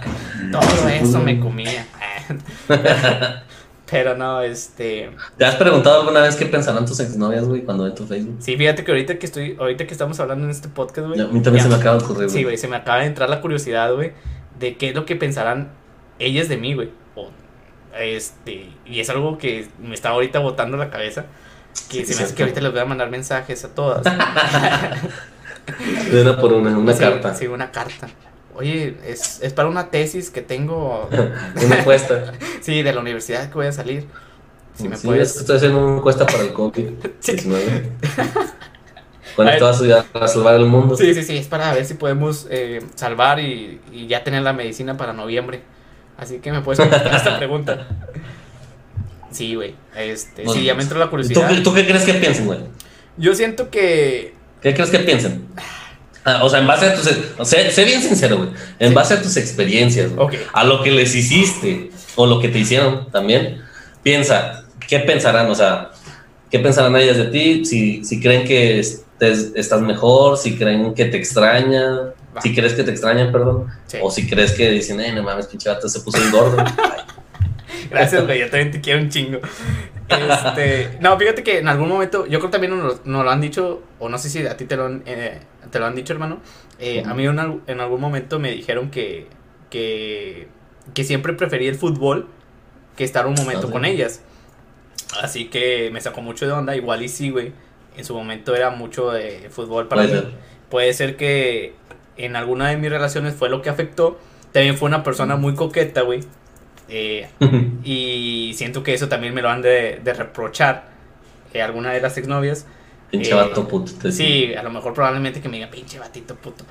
[0.52, 1.86] Todo eso me comía.
[3.88, 5.10] Pero no, este.
[5.38, 8.38] ¿Te has preguntado alguna vez qué pensarán tus exnovias, güey, cuando ven tu Facebook?
[8.40, 11.20] Sí, fíjate que ahorita que estoy, ahorita que estamos hablando en este podcast, güey.
[11.20, 13.30] A mí también se me acaba de ocurrir, Sí, güey, se me acaba de entrar
[13.30, 14.12] la curiosidad, güey,
[14.58, 15.68] de qué es lo que pensarán
[16.18, 16.90] ellas de mí, güey.
[17.14, 17.30] O,
[17.96, 21.26] este, y es algo que me está ahorita botando la cabeza.
[21.88, 24.02] Que Sí, se me hace que ahorita les voy a mandar mensajes a todas.
[26.10, 28.08] De una por una, una Sí, carta, Sí, una carta.
[28.54, 31.08] Oye, es, es para una tesis que tengo,
[31.64, 32.32] una encuesta.
[32.60, 34.06] sí, de la universidad que voy a salir.
[34.74, 35.30] Si me sí, puedes...
[35.30, 36.88] es estoy haciendo una encuesta para el COVID.
[37.20, 37.32] Sí.
[37.32, 37.90] 19.
[39.34, 40.96] ¿Cuál A salvar el mundo?
[40.96, 44.54] Sí, sí, sí, es para ver si podemos eh, salvar y, y ya tener la
[44.54, 45.60] medicina para noviembre.
[46.16, 47.86] Así que me puedes contestar esta pregunta.
[49.30, 49.74] Sí, güey.
[49.94, 51.50] Este, sí, ya me entró la ¿Tú, curiosidad.
[51.62, 52.60] tú qué crees que piensen, güey?
[53.18, 54.34] Yo siento que.
[54.62, 55.46] ¿Qué crees que piensen?
[56.24, 57.08] Ah, O sea, en base a tus.
[57.38, 58.48] O sea, sé bien sincero, güey.
[58.80, 58.94] En Sí.
[58.94, 60.34] base a tus experiencias, güey, Ok.
[60.52, 63.62] a lo que les hiciste o lo que te hicieron también,
[64.02, 65.48] piensa, ¿qué pensarán?
[65.50, 65.90] O sea,
[66.50, 67.64] ¿qué pensarán ellas de ti?
[67.64, 72.40] Si, si creen que estés- estás mejor, si creen que te extrañan, Va.
[72.40, 73.98] si crees que te extrañan, perdón, Sí.
[74.02, 76.56] o si crees que dicen, eh, no mames, pinche vato, se puso un gordo.
[77.90, 78.40] Gracias, güey.
[78.40, 79.38] Yo también te quiero un chingo.
[80.08, 83.40] Este, no, fíjate que en algún momento, yo creo que también nos, nos lo han
[83.40, 85.40] dicho, o no sé si a ti te lo han, eh,
[85.70, 86.40] te lo han dicho, hermano.
[86.78, 89.26] Eh, a mí en, al- en algún momento me dijeron que,
[89.70, 90.48] que,
[90.94, 92.28] que siempre preferí el fútbol
[92.96, 94.22] que estar un momento con ellas.
[95.22, 96.76] Así que me sacó mucho de onda.
[96.76, 97.52] Igual y sí, güey.
[97.96, 100.20] En su momento era mucho de fútbol para Puede mí.
[100.20, 100.30] ser.
[100.70, 101.74] Puede ser que
[102.16, 104.18] en alguna de mis relaciones fue lo que afectó.
[104.52, 106.20] También fue una persona muy coqueta, güey.
[106.88, 107.28] Eh,
[107.84, 110.84] y siento que eso también me lo han de, de reprochar
[111.52, 112.66] eh, alguna de las exnovias.
[113.10, 113.92] pinche Eh, vato puto.
[114.00, 114.12] te.
[114.12, 116.64] Sí, a lo mejor probablemente que me diga pinche batito puto,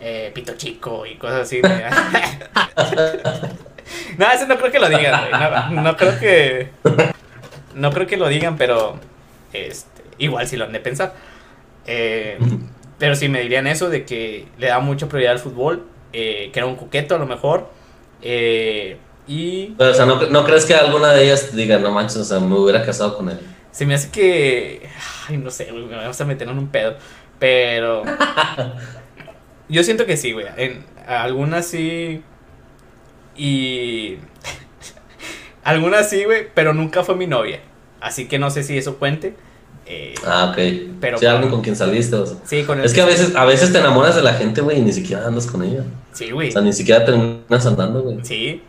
[0.00, 1.60] eh, pito chico y cosas así.
[4.18, 5.40] no, eso no creo que lo digan, güey.
[5.74, 6.68] No, no creo que.
[7.74, 8.98] No creo que lo digan, pero.
[9.52, 11.14] Este, igual si lo han de pensar.
[11.86, 12.38] Eh,
[12.98, 16.58] pero sí me dirían eso de que le da mucha prioridad al fútbol, eh, que
[16.58, 17.70] era un coqueto a lo mejor.
[18.22, 18.98] eh,
[19.32, 22.24] y Pero, o sea, ¿no, ¿no crees que alguna de ellas diga, no manches, o
[22.24, 23.38] sea, me hubiera casado con él?
[23.70, 24.88] se me hace que.
[25.28, 26.96] Ay, no sé, me vamos a meter en un pedo.
[27.38, 28.02] Pero.
[29.68, 30.46] Yo siento que sí, güey.
[30.56, 32.22] En algunas sí.
[33.36, 34.16] Y.
[35.64, 37.60] algunas sí, güey, pero nunca fue mi novia.
[38.00, 39.36] Así que no sé si eso cuente.
[39.86, 40.58] Eh, Ah, ok.
[41.00, 42.36] Pero- sí, alguien con quien saliste, o sea.
[42.44, 44.78] sí, con el Es que a veces, a veces te enamoras de la gente, güey,
[44.78, 45.84] y ni siquiera andas con ella.
[46.12, 46.48] Sí, güey.
[46.48, 48.18] O sea, ni siquiera terminas andando, güey.
[48.24, 48.62] Sí.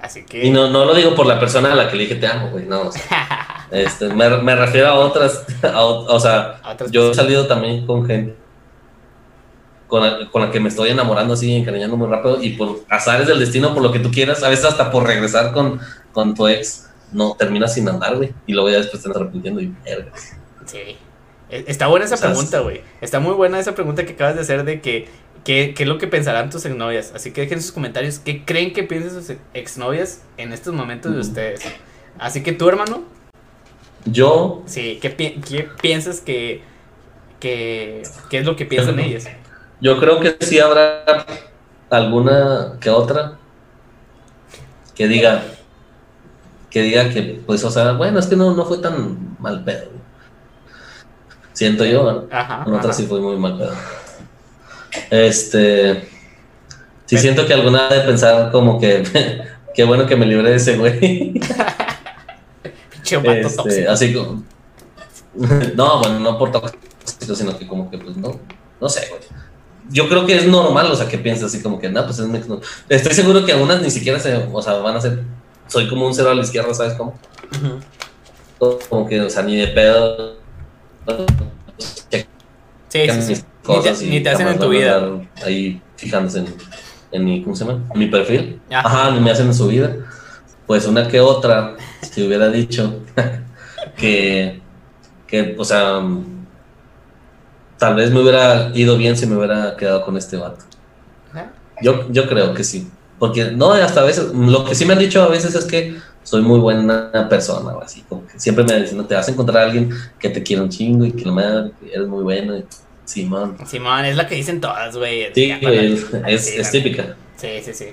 [0.00, 0.46] Así que.
[0.46, 2.50] Y no, no lo digo por la persona a la que le dije te amo,
[2.50, 2.82] güey, no.
[2.82, 7.86] o sea, este, me, me refiero a otras, a o, sea, yo he salido también
[7.86, 8.36] con gente
[9.90, 13.26] con la, con la que me estoy enamorando así, encariñando muy rápido, y por azares
[13.26, 15.80] del destino, por lo que tú quieras, a veces hasta por regresar con,
[16.12, 19.60] con tu ex, no terminas sin andar, güey, y luego ya después te estás arrepintiendo
[19.60, 20.12] y verga.
[20.64, 20.96] Sí.
[21.50, 22.82] E- Está buena esa pregunta, güey.
[23.00, 25.08] Está muy buena esa pregunta que acabas de hacer de que
[25.44, 27.12] qué, qué es lo que pensarán tus exnovias.
[27.14, 31.14] Así que dejen en sus comentarios qué creen que piensan sus exnovias en estos momentos
[31.14, 31.62] de ustedes.
[32.18, 33.04] Así que tú, hermano,
[34.04, 36.62] Yo, sí, ¿qué, pi- qué piensas que,
[37.40, 39.28] que, qué es lo que piensan ellas?
[39.80, 41.04] yo creo que sí habrá
[41.90, 43.38] alguna que otra
[44.94, 45.42] que diga,
[46.70, 49.90] que diga que, pues, o sea, bueno, es que no, no fue tan mal pedo.
[51.52, 52.26] Siento yo, ¿no?
[52.30, 52.64] Ajá.
[52.64, 53.72] Con sí fue muy mal pedo.
[55.10, 55.94] Este.
[57.06, 59.02] Sí, Pero- siento que alguna de pensar como que.
[59.74, 61.40] Qué bueno que me libré de ese güey.
[63.04, 64.42] Este, así como.
[65.76, 68.38] No, bueno, no por tóxico, sino que como que, pues no.
[68.80, 69.20] No sé, güey.
[69.90, 72.26] Yo creo que es normal, o sea, que pienses así como que, no, pues es
[72.26, 72.40] mi.
[72.88, 74.34] Estoy seguro que algunas ni siquiera se.
[74.52, 75.22] O sea, van a ser.
[75.68, 77.18] Soy como un cero a la izquierda, ¿sabes cómo?
[78.88, 80.36] Como que, o sea, ni de pedo.
[82.88, 83.42] Sí, sí, sí.
[83.70, 85.08] Ni te, cosas y ni te hacen en tu vida.
[85.44, 86.46] Ahí fijándose en,
[87.12, 87.84] en mi, ¿cómo se llama?
[87.92, 88.60] En mi perfil.
[88.70, 88.88] Ajá.
[88.88, 89.96] Ajá, ni me hacen en su vida.
[90.66, 93.00] Pues una que otra, si hubiera dicho
[93.96, 94.60] que,
[95.26, 96.00] que, o sea,
[97.78, 100.64] tal vez me hubiera ido bien si me hubiera quedado con este vato.
[101.32, 101.52] Ajá.
[101.82, 102.88] Yo, yo creo que sí.
[103.18, 105.94] Porque no, hasta a veces, lo que sí me han dicho a veces es que
[106.22, 109.66] soy muy buena persona, así, como que siempre me dicen, te vas a encontrar a
[109.66, 112.56] alguien que te quiere un chingo y que lo madre, eres muy bueno.
[112.56, 112.64] Y,
[113.10, 113.56] Simón.
[113.66, 115.34] Simón, es la que dicen todas, güey.
[115.34, 115.94] Sí, güey,
[116.28, 117.16] es, es típica.
[117.36, 117.86] Sí, sí, sí.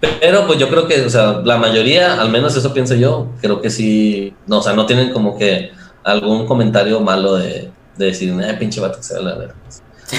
[0.00, 3.60] Pero pues yo creo que, o sea, la mayoría, al menos eso pienso yo, creo
[3.60, 5.72] que sí, no, o sea, no tienen como que
[6.04, 9.54] algún comentario malo de, de decir, eh, pinche vato que se va a la verga.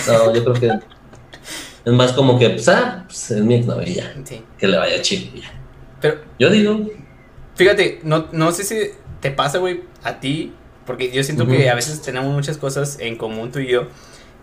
[0.08, 0.86] No, yo creo que
[1.86, 4.42] es más como que, pues, ah, pues es mi exnovia, sí.
[4.58, 5.42] que le vaya chido.
[6.02, 6.82] Pero, yo digo.
[7.56, 8.76] Fíjate, no, no sé si
[9.22, 10.54] te pasa, güey, a ti,
[10.90, 13.90] porque yo siento que a veces tenemos muchas cosas en común tú y yo.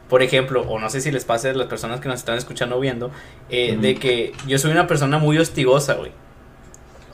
[0.08, 2.76] Por ejemplo, o no sé si les pasa a las personas que nos están escuchando
[2.76, 3.10] o viendo,
[3.50, 6.12] eh, de que yo soy una persona muy hostigosa, güey.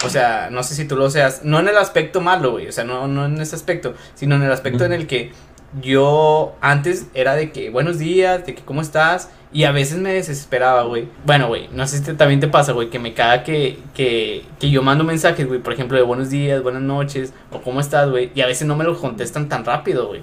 [0.04, 2.72] O sea, no sé si tú lo seas, no en el aspecto malo, güey, o
[2.72, 5.32] sea, no, no en ese aspecto, sino en el aspecto en el que
[5.80, 10.14] yo antes era de que buenos días, de que cómo estás, y a veces me
[10.14, 11.08] desesperaba, güey.
[11.26, 14.70] Bueno, güey, no sé si también te pasa, güey, que me caga que, que, que
[14.70, 18.30] yo mando mensajes, güey, por ejemplo, de buenos días, buenas noches, o cómo estás, güey,
[18.34, 20.22] y a veces no me lo contestan tan rápido, güey.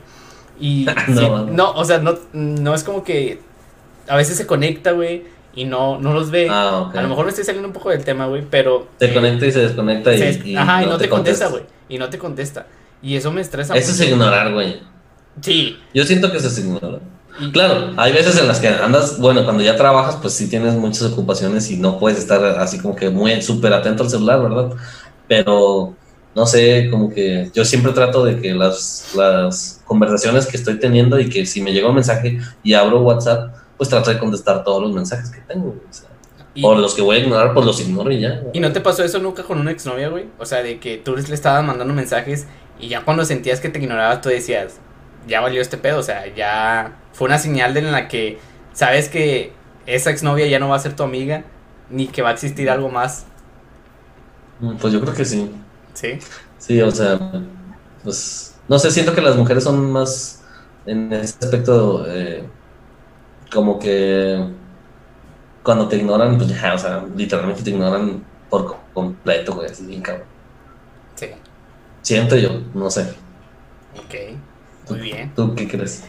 [0.60, 0.88] Y
[1.52, 3.40] no, o sea, no, no es como que
[4.08, 5.24] a veces se conecta, güey,
[5.54, 6.48] y no, no los ve.
[6.50, 8.88] Ah, a lo mejor me estoy saliendo un poco del tema, güey, pero...
[9.00, 11.64] Se eh, conecta y se desconecta y, Ajá, y no, te, contesta, güey.
[11.88, 12.66] Y no te contesta.
[13.02, 13.76] Y eso me estresa.
[13.76, 14.82] Eso es ignorar, güey.
[15.42, 15.78] Sí.
[15.94, 17.00] Yo siento que eso es ignorar.
[17.52, 21.04] Claro, hay veces en las que andas, bueno, cuando ya trabajas, pues sí tienes muchas
[21.04, 24.72] ocupaciones y no puedes estar así como que muy súper atento al celular, ¿verdad?
[25.28, 25.96] Pero
[26.36, 31.20] no sé, como que yo siempre trato de que las, las conversaciones que estoy teniendo
[31.20, 34.82] y que si me llega un mensaje y abro WhatsApp, pues trato de contestar todos
[34.82, 35.76] los mensajes que tengo.
[36.62, 38.44] O, los que voy a ignorar, pues los ignoro y ya.
[38.54, 40.26] ¿Y no te pasó eso nunca con una exnovia, güey?
[40.40, 42.48] O sea, de que tú le estabas mandando mensajes
[42.80, 44.78] y ya cuando sentías que te ignoraba, tú decías,
[45.28, 48.40] ya valió este pedo, o sea, ya fue una señal en la que
[48.72, 49.52] sabes que
[49.86, 51.44] esa exnovia ya no va a ser tu amiga,
[51.90, 53.26] ni que va a existir algo más.
[54.62, 55.52] Mm, pues yo creo que sí.
[55.94, 56.18] Sí.
[56.58, 57.20] Sí, o sea,
[58.06, 60.46] pues no sé, siento que las mujeres son más
[60.86, 62.48] en ese aspecto eh,
[63.52, 64.42] como que
[65.62, 70.02] cuando te ignoran, pues ya, o sea, literalmente te ignoran por completo, güey, así bien
[70.02, 70.26] cabrón.
[71.16, 71.28] Sí.
[72.02, 73.14] Siento yo, no sé.
[73.98, 74.40] Ok,
[74.90, 75.34] muy bien.
[75.36, 76.06] ¿Tú qué crees?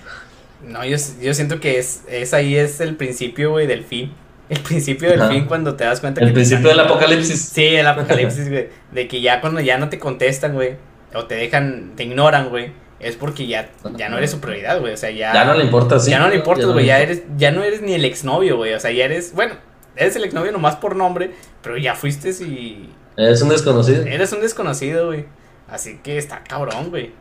[0.71, 4.13] No, yo, yo siento que es, es ahí es el principio, güey, del fin.
[4.49, 7.41] El principio del fin cuando te das cuenta el principio del apocalipsis.
[7.41, 8.69] Sí, el apocalipsis, güey.
[8.91, 10.77] De que ya cuando ya no te contestan, güey.
[11.15, 12.73] O te dejan, te ignoran, güey.
[12.99, 14.93] Es porque ya, ya no eres su prioridad, güey.
[14.93, 15.33] O sea, ya.
[15.33, 16.11] Ya no le importa, sí.
[16.11, 16.87] Ya no le importa, güey.
[16.87, 18.75] Ya, eres, ya no eres ni el exnovio, güey.
[18.75, 19.33] O sea, ya eres.
[19.35, 19.55] Bueno,
[19.97, 21.31] eres el exnovio nomás por nombre.
[21.63, 22.91] Pero ya fuiste y.
[23.17, 24.05] Eres un desconocido.
[24.05, 25.27] Eres un desconocido, güey.
[25.69, 27.13] Así que está cabrón, güey.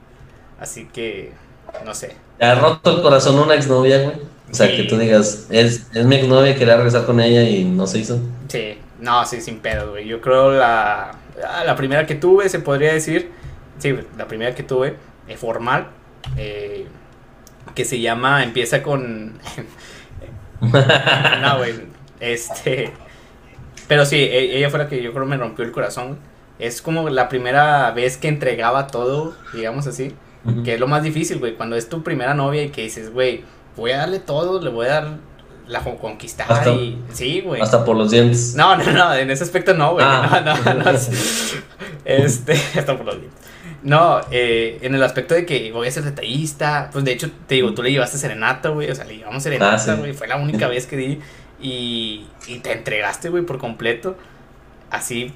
[0.59, 1.31] Así que.
[1.85, 2.15] No sé.
[2.37, 4.15] Te ha roto el corazón una exnovia, güey.
[4.51, 7.85] O sea, que tú digas, es, es mi exnovia, quería regresar con ella y no
[7.85, 8.19] se hizo.
[8.47, 10.07] Sí, no, sí, sin pedo, güey.
[10.07, 11.11] Yo creo la,
[11.47, 13.31] ah, la primera que tuve, se podría decir,
[13.77, 14.95] sí, la primera que tuve,
[15.27, 15.89] eh, formal,
[16.35, 16.87] eh,
[17.75, 19.39] que se llama, empieza con...
[20.61, 21.75] no, güey,
[22.19, 22.91] este...
[23.87, 26.17] Pero sí, e, ella fue la que yo creo me rompió el corazón.
[26.57, 30.13] Es como la primera vez que entregaba todo, digamos así,
[30.63, 33.43] que es lo más difícil, güey, cuando es tu primera novia y que dices, güey,
[33.75, 35.17] voy a darle todo, le voy a dar
[35.67, 37.61] la conquistar y sí, güey.
[37.61, 38.55] Hasta por los dientes.
[38.55, 40.05] No, no, no, en ese aspecto no, güey.
[40.07, 40.41] Ah.
[40.65, 40.89] No, no, no.
[42.05, 43.39] este, hasta por los dientes.
[43.83, 47.55] No, eh, en el aspecto de que voy a ser detallista, pues de hecho, te
[47.55, 50.35] digo, tú le llevaste serenata, güey, o sea, le llevamos serenata, ah, güey, fue la
[50.35, 51.19] única vez que di
[51.61, 54.17] y, y te entregaste, güey, por completo.
[54.89, 55.31] Así,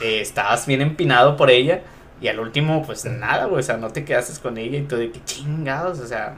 [0.00, 1.82] eh, estabas bien empinado por ella
[2.20, 4.96] y al último, pues nada, güey, o sea, no te quedaste con ella y tú
[4.96, 6.36] de que chingados, o sea,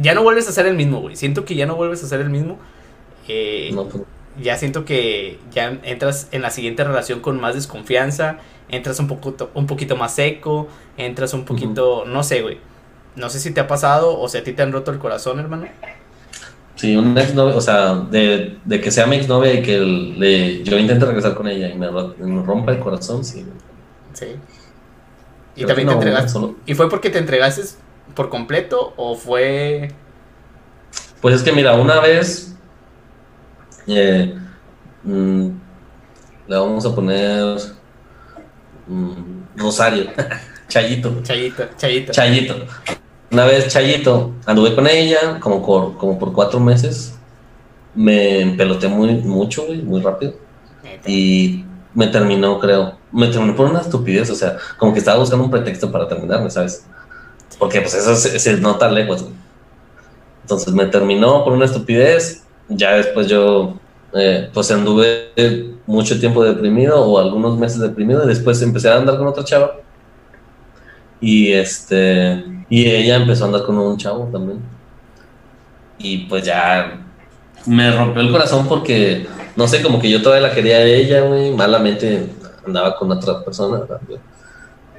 [0.00, 1.16] ya no vuelves a ser el mismo, güey.
[1.16, 2.58] Siento que ya no vuelves a ser el mismo.
[3.28, 4.04] Eh, pues.
[4.42, 9.36] Ya siento que ya entras en la siguiente relación con más desconfianza, entras un, poco,
[9.54, 12.58] un poquito más seco, entras un poquito, no sé, güey.
[13.14, 15.38] No sé si te ha pasado o si a ti te han roto el corazón,
[15.38, 15.66] hermano.
[16.74, 21.06] Sí, un exnovio, o sea, de, que sea mi exnovia y que le, yo intente
[21.06, 21.86] regresar con ella y me,
[22.42, 23.46] rompa el corazón, sí.
[24.12, 24.26] Sí.
[25.56, 26.38] Y también te entregaste.
[26.66, 27.62] ¿Y fue porque te entregaste
[28.14, 29.92] por completo o fue...?
[31.20, 32.54] Pues es que mira, una vez
[33.86, 34.34] eh,
[35.02, 35.48] mm,
[36.46, 37.58] le vamos a poner
[38.86, 40.10] mm, Rosario,
[40.68, 41.22] Chayito.
[41.22, 42.12] Chayito, Chayito.
[42.12, 42.54] Chayito.
[43.30, 47.18] Una vez Chayito, anduve con ella como por, como por cuatro meses.
[47.94, 50.34] Me empeloté muy, mucho, muy rápido.
[51.06, 52.98] Y me terminó, creo.
[53.14, 56.50] Me terminó por una estupidez, o sea, como que estaba buscando un pretexto para terminarme,
[56.50, 56.84] ¿sabes?
[57.58, 59.26] Porque pues eso se, nota lejos.
[60.42, 62.42] Entonces me terminó por una estupidez.
[62.68, 63.78] Ya después yo
[64.14, 69.18] eh, pues anduve mucho tiempo deprimido o algunos meses deprimido y después empecé a andar
[69.18, 69.76] con otra chava
[71.20, 74.60] y este y ella empezó a andar con un chavo también
[75.98, 77.04] y pues ya
[77.66, 81.20] me rompió el corazón porque no sé como que yo todavía la quería a ella
[81.22, 82.28] güey malamente
[82.66, 83.82] andaba con otra persona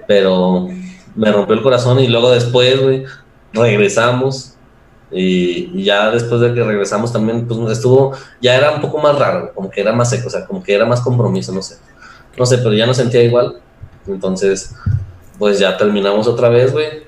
[0.08, 0.68] pero
[1.16, 2.80] me rompió el corazón y luego después
[3.54, 4.56] regresamos
[5.12, 9.54] y, ya después de que regresamos también, pues estuvo, ya era un poco más raro,
[9.54, 11.78] como que era más seco, o sea, como que era más compromiso, no sé.
[12.38, 13.62] No sé, pero ya no sentía igual.
[14.08, 14.76] Entonces,
[15.40, 17.06] pues ya terminamos otra vez, güey.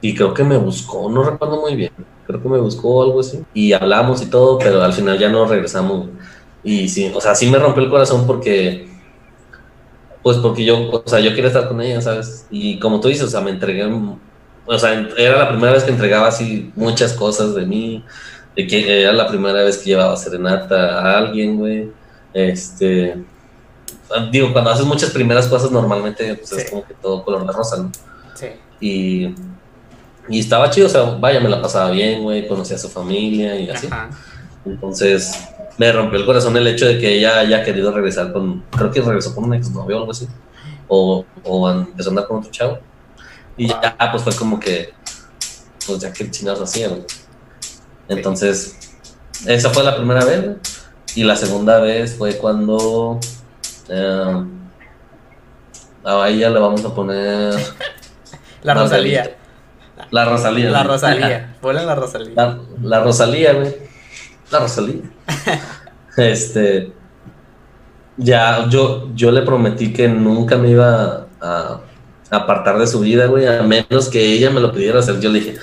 [0.00, 1.92] Y creo que me buscó, no recuerdo muy bien.
[2.26, 3.42] Creo que me buscó algo así.
[3.54, 6.08] Y hablamos y todo, pero al final ya no regresamos.
[6.62, 8.88] Y sí, o sea, sí me rompió el corazón porque,
[10.24, 12.46] pues porque yo, o sea, yo quería estar con ella, ¿sabes?
[12.50, 13.84] Y como tú dices, o sea, me entregué
[14.66, 18.02] o sea, era la primera vez que entregaba así muchas cosas de mí,
[18.56, 21.90] de que era la primera vez que llevaba serenata a alguien, güey.
[22.32, 23.18] Este,
[24.32, 27.76] digo, cuando haces muchas primeras cosas normalmente pues es como que todo color de rosa,
[27.76, 27.92] ¿no?
[28.34, 28.46] Sí.
[28.80, 29.34] Y,
[30.30, 33.60] y estaba chido, o sea, vaya, me la pasaba bien, güey, conocía a su familia
[33.60, 33.88] y así.
[34.64, 35.34] Entonces,
[35.78, 39.00] me rompió el corazón el hecho de que ella haya querido regresar con, creo que
[39.00, 40.28] regresó con un exnovio o algo así,
[40.88, 42.78] o, o empezó a andar con otro chavo.
[43.56, 44.92] Y ya, pues fue como que,
[45.86, 47.04] pues ya que chingados hacían.
[48.08, 48.76] Entonces,
[49.46, 50.56] esa fue la primera vez.
[51.14, 53.20] Y la segunda vez fue cuando
[53.88, 54.44] eh,
[56.04, 57.54] a ella le vamos a poner.
[58.62, 59.36] La Rosalía.
[60.10, 60.70] La Rosalía.
[60.70, 61.56] La Rosalía.
[61.60, 62.34] Ponle la Rosalía.
[62.34, 63.93] La, la Rosalía, güey.
[64.50, 65.02] La Rosalía.
[66.16, 66.92] este.
[68.16, 71.80] Ya, yo, yo le prometí que nunca me iba a
[72.30, 75.20] apartar de su vida, güey, a menos que ella me lo pidiera hacer.
[75.20, 75.56] Yo le dije,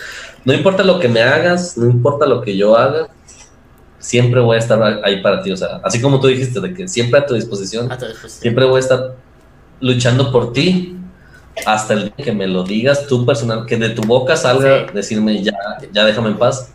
[0.44, 3.08] no importa lo que me hagas, no importa lo que yo haga,
[4.00, 5.52] siempre voy a estar ahí para ti.
[5.52, 7.90] O sea, así como tú dijiste, de que siempre a tu disposición,
[8.28, 9.16] siempre voy a estar
[9.80, 10.98] luchando por ti
[11.66, 15.44] hasta el día que me lo digas tú personal, que de tu boca salga decirme
[15.44, 15.54] ya,
[15.92, 16.72] ya déjame en paz.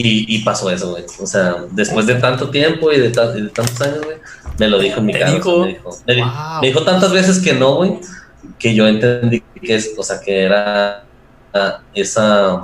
[0.00, 1.04] Y, pasó eso, güey.
[1.20, 4.18] O sea, después de tanto tiempo y de, tantos años, güey,
[4.56, 5.32] me lo dijo en mi cara.
[5.32, 7.98] me dijo tantas veces que no, güey,
[8.60, 11.04] que yo entendí que es, o sea, que era
[11.94, 12.62] esa,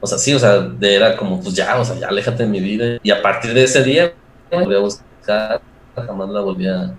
[0.00, 2.60] o sea, sí, o sea, era como, pues ya, o sea, ya aléjate de mi
[2.60, 2.98] vida.
[3.02, 4.12] Y a partir de ese día,
[4.52, 5.60] me volví a buscar,
[5.96, 6.94] jamás la volví a,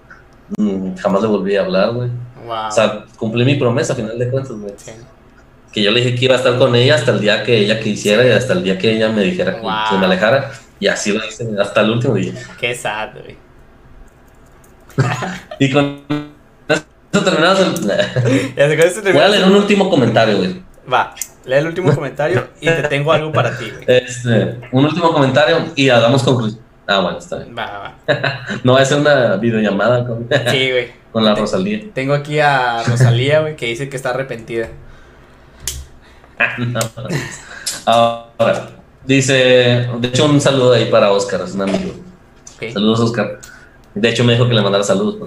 [0.58, 2.10] mm, jamás le volví a hablar, güey.
[2.48, 4.74] O sea, cumplí mi promesa a final de cuentas, güey.
[5.72, 7.80] Que yo le dije que iba a estar con ella hasta el día que ella
[7.80, 10.52] quisiera y hasta el día que ella me dijera que, me alejara.
[10.80, 12.34] Y así lo hice hasta el último día.
[12.60, 13.38] Qué sad, güey.
[15.60, 16.02] y con
[17.24, 19.14] terminamos el...
[19.14, 20.62] Voy a leer un último comentario, güey.
[20.92, 21.14] Va,
[21.46, 23.86] lee el último comentario y te tengo algo para ti, güey.
[23.88, 26.62] Este, un último comentario y hagamos conclusión.
[26.88, 27.56] Ah, bueno, está bien.
[27.58, 28.40] Va, va.
[28.64, 30.92] no va a ser una videollamada con, sí, güey.
[31.12, 31.82] con la Rosalía.
[31.94, 34.68] Tengo aquí a Rosalía, güey, que dice que está arrepentida.
[37.86, 38.70] Ahora,
[39.06, 41.94] dice, de hecho, un saludo ahí para Oscar, es un amigo.
[42.74, 43.40] Saludos, Oscar.
[43.94, 45.18] De hecho, me dijo que le mandara saludos.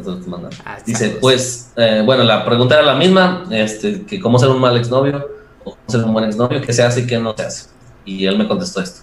[0.65, 4.61] Ah, Dice, pues, eh, bueno, la pregunta era la misma, este, que cómo ser un
[4.61, 5.29] mal exnovio
[5.65, 7.67] o cómo ser un buen exnovio, que se hace y que no se hace.
[8.05, 9.03] Y él me contestó esto.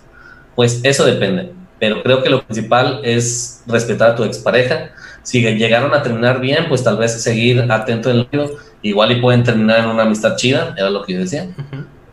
[0.55, 4.91] Pues eso depende, pero creo que lo principal es respetar a tu expareja.
[5.24, 8.51] Si llegaron a terminar bien, pues tal vez seguir atento en lo
[8.82, 11.49] igual y pueden terminar en una amistad chida, era lo que yo decía.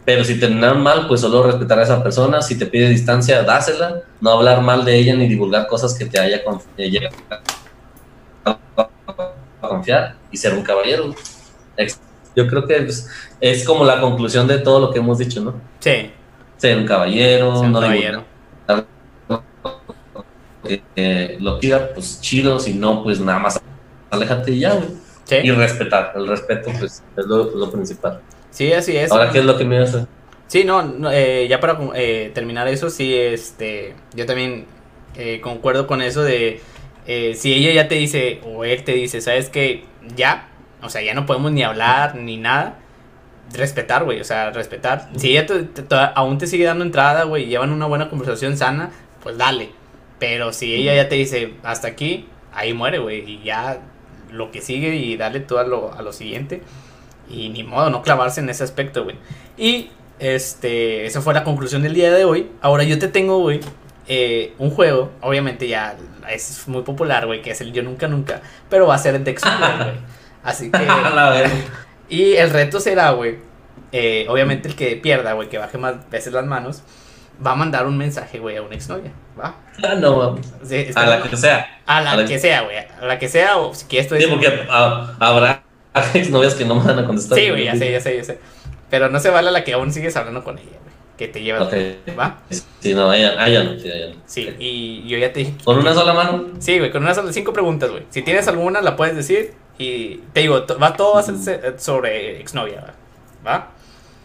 [0.08, 2.40] Pero si terminaron mal, pues solo respetar a esa persona.
[2.40, 4.00] Si te pide distancia, dásela.
[4.22, 6.42] No hablar mal de ella ni divulgar cosas que te haya
[6.78, 7.20] llegado
[9.60, 11.14] a confiar y ser un caballero.
[12.34, 12.88] Yo creo que
[13.38, 15.60] es, como la conclusión de todo lo que hemos dicho, ¿no?
[15.78, 16.10] Sí.
[16.56, 18.24] Ser un caballero, no caballero.
[20.96, 23.60] Eh, lo diga, pues chido, si no, pues nada más
[24.08, 24.88] aléjate y ya, güey.
[25.46, 28.22] Y respetar, el respeto, pues es lo principal.
[28.50, 29.10] Sí, así es.
[29.10, 30.06] Ahora, ¿qué es lo que me hace?
[30.48, 34.64] Sí, no, eh, ya para eh, terminar eso, sí, este, yo también
[35.14, 36.60] eh, concuerdo con eso de
[37.06, 39.84] si ella ya te dice o él te dice, sabes que
[40.14, 40.48] ya,
[40.82, 42.78] o sea, ya no podemos ni hablar ni nada,
[43.52, 45.08] respetar, güey, o sea, respetar.
[45.16, 45.46] Si ella
[46.14, 48.90] aún te sigue dando entrada, güey, llevan una buena conversación sana,
[49.22, 49.70] pues dale.
[50.18, 53.80] Pero si ella ya te dice hasta aquí, ahí muere, güey, y ya
[54.30, 56.62] lo que sigue y dale tú a lo, a lo siguiente.
[57.30, 59.16] Y ni modo, no clavarse en ese aspecto, güey.
[59.56, 62.50] Y este, esa fue la conclusión del día de hoy.
[62.60, 63.60] Ahora yo te tengo, güey,
[64.06, 65.10] eh, un juego.
[65.20, 65.96] Obviamente ya
[66.30, 68.40] es muy popular, güey, que es el Yo Nunca Nunca.
[68.70, 69.94] Pero va a ser en Texas, güey.
[70.42, 70.78] Así que...
[72.08, 73.36] y el reto será, güey,
[73.92, 76.82] eh, obviamente el que pierda, güey, que baje más veces las manos.
[77.44, 79.54] va a mandar un mensaje, güey, a una exnovia, ¿va?
[79.82, 80.38] Ah, no.
[80.64, 81.66] Sí, A la que sea.
[81.86, 84.08] a la a la que que- sea, güey, a la que sea, o si quieres
[84.08, 85.62] tú Sí, porque habrá
[86.14, 87.38] exnovias que no me van a contestar.
[87.38, 88.38] Sí, güey, ya sé, ya sé, ya sé.
[88.90, 90.94] Pero no se vale la que aún sigues hablando con ella, güey.
[91.16, 91.74] Que te llevas, Ok.
[92.18, 92.38] ¿va?
[92.80, 94.20] Sí, no, ah, ya no, sí, ella no.
[94.26, 95.54] Sí, y yo ya te dije.
[95.64, 96.46] ¿Con una sola mano?
[96.60, 98.04] Sí, güey, con una sola, cinco preguntas, güey.
[98.10, 99.52] Si tienes alguna, la puedes decir.
[99.78, 102.94] Y te digo, va todo a ser se- sobre exnovia,
[103.46, 103.68] ¿va?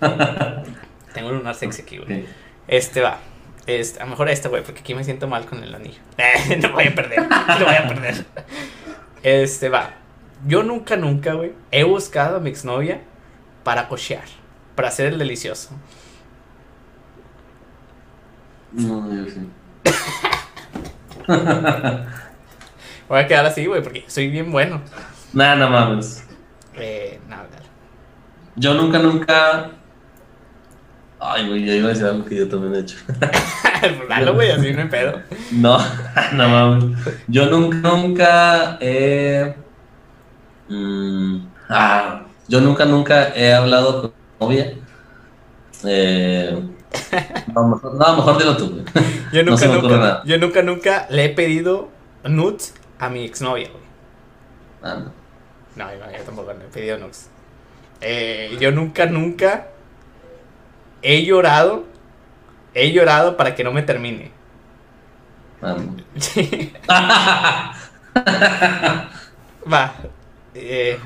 [0.01, 0.63] ¿Va?
[1.13, 2.25] Tengo un lunar sexy aquí, güey.
[2.67, 3.19] Este va.
[3.65, 5.99] Este, a lo mejor este, güey, porque aquí me siento mal con el anillo.
[6.61, 8.25] no voy a perder, no voy a perder.
[9.23, 9.93] Este va.
[10.45, 13.01] Yo nunca, nunca, güey, he buscado a mi exnovia
[13.63, 14.25] para cochear,
[14.75, 15.69] para hacer el delicioso.
[18.73, 19.49] No, yo sí.
[23.07, 24.81] Voy a quedar así, güey, porque soy bien bueno.
[25.33, 26.25] Nah, no mames.
[26.75, 27.63] Eh, nada, nada.
[28.55, 29.71] Yo nunca, nunca.
[31.19, 32.97] Ay, güey, ya iba a decir algo que yo también he hecho.
[34.09, 35.21] Dalo, güey, así no hay pedo.
[35.51, 35.77] No,
[36.33, 36.97] no mames.
[37.27, 39.55] Yo nunca, nunca he.
[40.73, 44.73] Mm, ah, yo nunca, nunca he hablado con mi novia.
[45.85, 46.61] Eh,
[47.55, 48.85] no, mejor, no, mejor dilo tú, güey.
[49.31, 50.23] Yo nunca, nunca, nada.
[50.25, 51.89] yo nunca, nunca le he pedido
[52.23, 53.83] nudes a mi exnovia, güey.
[54.83, 55.11] Ah, no.
[55.75, 57.29] No, no, yo tampoco le he pedido nudes.
[58.01, 59.67] Eh, yo nunca, nunca
[61.01, 61.85] he llorado.
[62.73, 64.31] He llorado para que no me termine.
[65.61, 65.95] Ah, no.
[69.71, 69.93] Va.
[70.55, 70.99] Eh,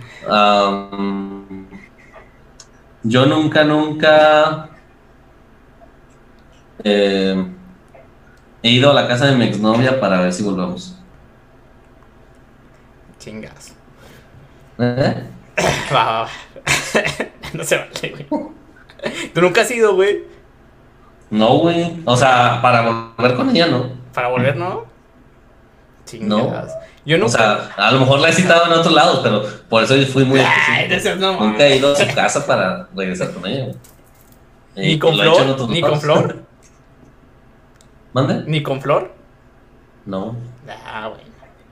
[3.03, 4.69] yo nunca, nunca
[6.83, 7.47] eh,
[8.61, 10.95] he ido a la casa de mi exnovia para ver si volvemos.
[13.19, 13.73] chingas.
[14.79, 15.23] ¿Eh?
[15.93, 16.29] Va, va, va.
[17.53, 18.27] no se vale, güey.
[19.33, 20.23] Tú nunca has ido, güey.
[21.29, 22.01] No, güey.
[22.05, 22.81] O sea, para
[23.17, 23.89] volver con ella, no.
[24.13, 24.85] Para volver, ¿no?
[26.05, 26.77] Chingas.
[27.07, 27.31] Yo O nunca.
[27.37, 30.41] sea, a lo mejor la he citado en otros lados, pero por eso fui muy
[30.41, 31.39] Ay, no.
[31.39, 33.73] Nunca he ido a su casa para regresar con ella.
[34.75, 36.43] Ni Y con he flor, ni con flor,
[38.13, 38.43] ¿Mande?
[38.45, 39.13] ni con flor.
[40.05, 40.35] No.
[40.85, 41.21] Ah, güey.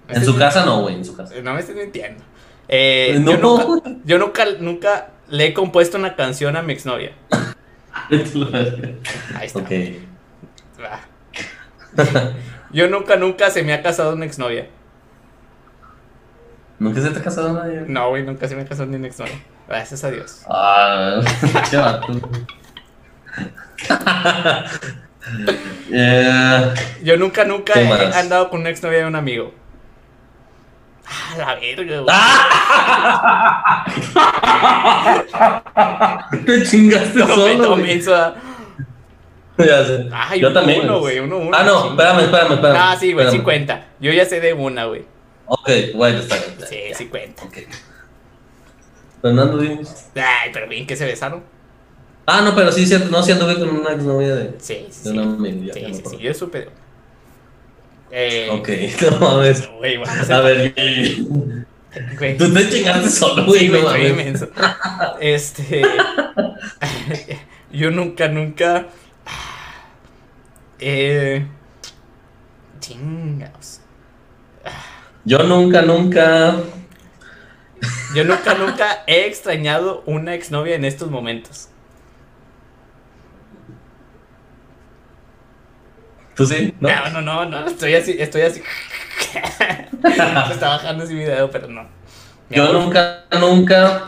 [0.08, 1.34] En su casa no, güey, en su casa.
[1.44, 2.24] No me estoy mintiendo.
[2.68, 3.32] Eh, No.
[3.32, 7.12] yo, nunca, yo nunca, nunca le he compuesto una canción a mi exnovia.
[9.36, 9.60] Ahí está.
[9.60, 9.72] ok.
[10.80, 11.02] Ah.
[12.72, 14.68] Yo nunca, nunca se me ha casado una exnovia.
[16.80, 17.84] ¿Nunca se te ha casado nadie?
[17.88, 19.40] No, güey, nunca se me ha casado ni una exnovia.
[19.68, 20.42] Gracias a Dios.
[20.50, 21.22] Ah,
[21.70, 22.08] qué vato.
[25.92, 26.74] Eh,
[27.04, 28.16] Yo nunca, nunca ¿Qué he más?
[28.16, 29.54] andado con una exnovia de un amigo.
[31.08, 32.16] Ah, la verga, güey.
[36.46, 37.28] te chingaste No
[37.78, 38.34] me solo, ah.
[39.58, 40.10] Ya sé.
[40.12, 40.82] Ay, Yo uno, también.
[40.84, 41.58] uno, güey, uno, uno.
[41.58, 42.78] Ah, no, espérame, espérame, espérame.
[42.80, 43.44] Ah, sí, güey, espérame.
[43.44, 43.86] 50.
[44.02, 45.06] Yo ya sé de una, güey.
[45.48, 46.56] Ok, bueno, está bien.
[46.68, 46.96] Sí, ya.
[46.98, 47.44] 50.
[47.46, 47.58] Ok.
[49.22, 50.06] Fernando, dimos.
[50.16, 51.44] Ay, pero bien que se besaron.
[52.28, 55.10] Ah, no, pero sí, cierto, no, sí anduve con una exnovia de, Sí, sí, de
[55.12, 55.18] sí.
[55.18, 55.74] una amiga.
[55.74, 56.70] Sí, sí, sí, yo supe.
[58.12, 58.70] Eh, Ok,
[59.12, 59.70] no mames.
[59.78, 60.74] Güey, vamos A a ver,
[62.18, 62.38] Güey.
[62.38, 64.10] tú te chingaste solo, güey, Sí, no mames.
[64.10, 64.50] inmenso.
[65.22, 65.82] Este.
[67.72, 68.88] yo nunca, nunca.
[70.80, 71.46] Eh.
[72.80, 73.75] Chingados.
[75.26, 76.56] Yo nunca, nunca.
[78.14, 81.70] Yo nunca, nunca he extrañado una exnovia en estos momentos.
[86.36, 86.74] ¿Tú sí?
[86.80, 86.90] ¿No?
[86.90, 87.68] No, no, no, no.
[87.68, 88.62] Estoy así, estoy así.
[90.52, 91.84] Está bajando así mi dedo, pero no.
[92.50, 94.04] Mi Yo amor, nunca, nunca.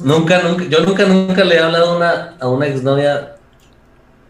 [0.00, 0.64] Nunca, nunca.
[0.64, 3.35] Yo nunca, nunca le he hablado una, a una exnovia.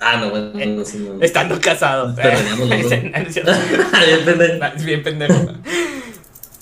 [0.01, 1.22] Ah, no, bueno, Eh, no, sí, no.
[1.22, 2.14] Estando casado.
[2.14, 2.90] Terminamos los dos.
[2.90, 3.53] No, es cierto.
[4.07, 4.84] Bien pendejo.
[4.84, 5.53] Bien pendejo.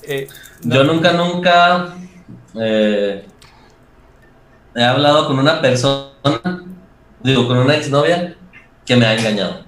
[0.05, 0.29] Eh,
[0.63, 0.75] no.
[0.75, 1.95] Yo nunca, nunca
[2.61, 3.25] eh,
[4.75, 6.13] he hablado con una persona,
[7.23, 8.37] digo, con una exnovia
[8.87, 9.65] que me ha engañado.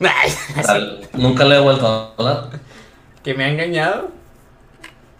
[0.00, 0.30] Ay,
[0.64, 0.78] sea,
[1.12, 2.50] nunca le he vuelto a hablar.
[3.22, 4.10] que me ha engañado.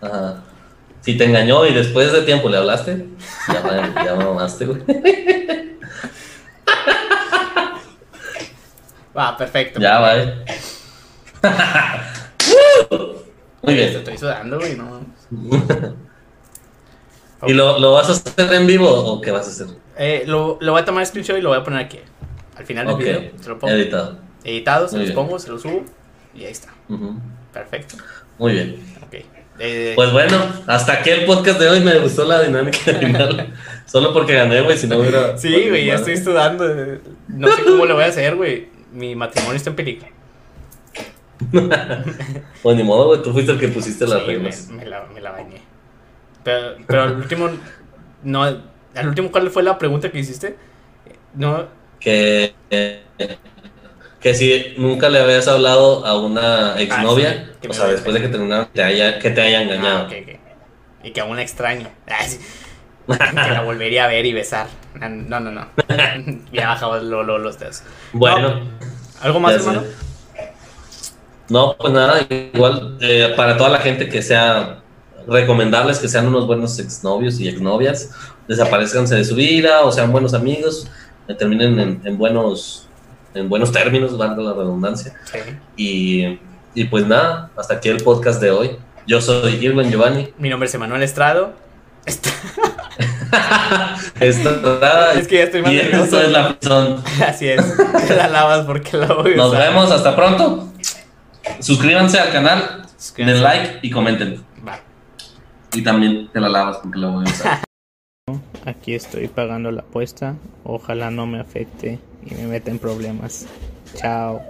[0.01, 0.43] Ajá.
[1.01, 3.07] Si te engañó y después de tiempo le hablaste,
[3.53, 4.83] ya me, ya me mamaste, güey.
[9.16, 9.80] Va, perfecto.
[9.80, 10.34] Ya, vale.
[12.90, 13.88] Muy Te bien.
[13.96, 15.00] estoy sudando, güey, no.
[17.46, 19.66] ¿Y lo, lo vas a hacer en vivo o qué vas a hacer?
[19.96, 21.98] Eh, lo, lo voy a tomar screenshot y lo voy a poner aquí.
[22.56, 23.22] Al final del Ok, video.
[23.40, 23.72] Se lo pongo.
[23.74, 24.18] editado.
[24.44, 25.26] Editado, se Muy los bien.
[25.26, 25.84] pongo, se los subo.
[26.34, 26.68] Y ahí está.
[27.52, 27.96] Perfecto.
[28.38, 28.98] Muy bien.
[29.61, 30.36] Eh, Pues bueno,
[30.68, 31.80] hasta aquí el podcast de hoy.
[31.80, 33.52] Me gustó la dinámica de final.
[33.86, 35.36] Solo porque gané, güey, si no hubiera.
[35.36, 36.64] Sí, güey, ya estoy estudiando.
[37.28, 38.68] No sé cómo lo voy a hacer, güey.
[38.93, 40.09] Mi matrimonio está en peligro.
[42.62, 44.68] pues ni modo, güey, tú fuiste el que pusiste las reglas.
[44.68, 45.62] Me, la, me la bañé.
[46.43, 47.51] Pero, pero al último.
[48.22, 50.57] No, al último, ¿cuál fue la pregunta que hiciste?
[51.34, 51.66] No.
[52.01, 52.55] Que.
[54.20, 58.28] que si nunca le habías hablado a una ah, exnovia, o sea, después de que
[58.28, 60.09] terminaron, te haya, que te haya engañado.
[60.11, 60.39] Ah,
[61.03, 61.89] y que aún extraño.
[63.07, 64.66] que la volvería a ver y besar.
[65.01, 65.66] No, no, no.
[66.53, 67.82] ya bajamos lo, los dedos.
[68.12, 68.78] Bueno.
[69.21, 69.83] ¿Algo más, hermano?
[71.49, 74.81] No, pues nada, igual eh, para toda la gente que sea,
[75.27, 78.11] recomendarles que sean unos buenos exnovios y exnovias,
[78.47, 80.89] desaparezcanse de su vida o sean buenos amigos,
[81.39, 82.87] terminen en, buenos
[83.35, 85.14] en buenos términos, valga la redundancia.
[85.77, 86.39] Y,
[86.75, 88.77] y, pues nada, hasta aquí el podcast de hoy.
[89.07, 90.35] Yo soy Irwin Giovanni.
[90.39, 91.53] Mi nombre es Emanuel Estrado.
[94.20, 95.14] Estrada.
[95.14, 96.20] es que ya estoy más y nervioso.
[96.20, 97.03] es la prisión.
[97.26, 97.64] Así es.
[98.09, 100.68] la lavas porque la voy a Nos vemos, hasta pronto.
[101.61, 104.45] Suscríbanse al canal, den like y comenten.
[105.72, 107.61] Y también te la lavas porque la voy a usar.
[108.64, 110.35] Aquí estoy pagando la apuesta.
[110.64, 113.47] Ojalá no me afecte y me meta en problemas.
[113.95, 114.43] Chao.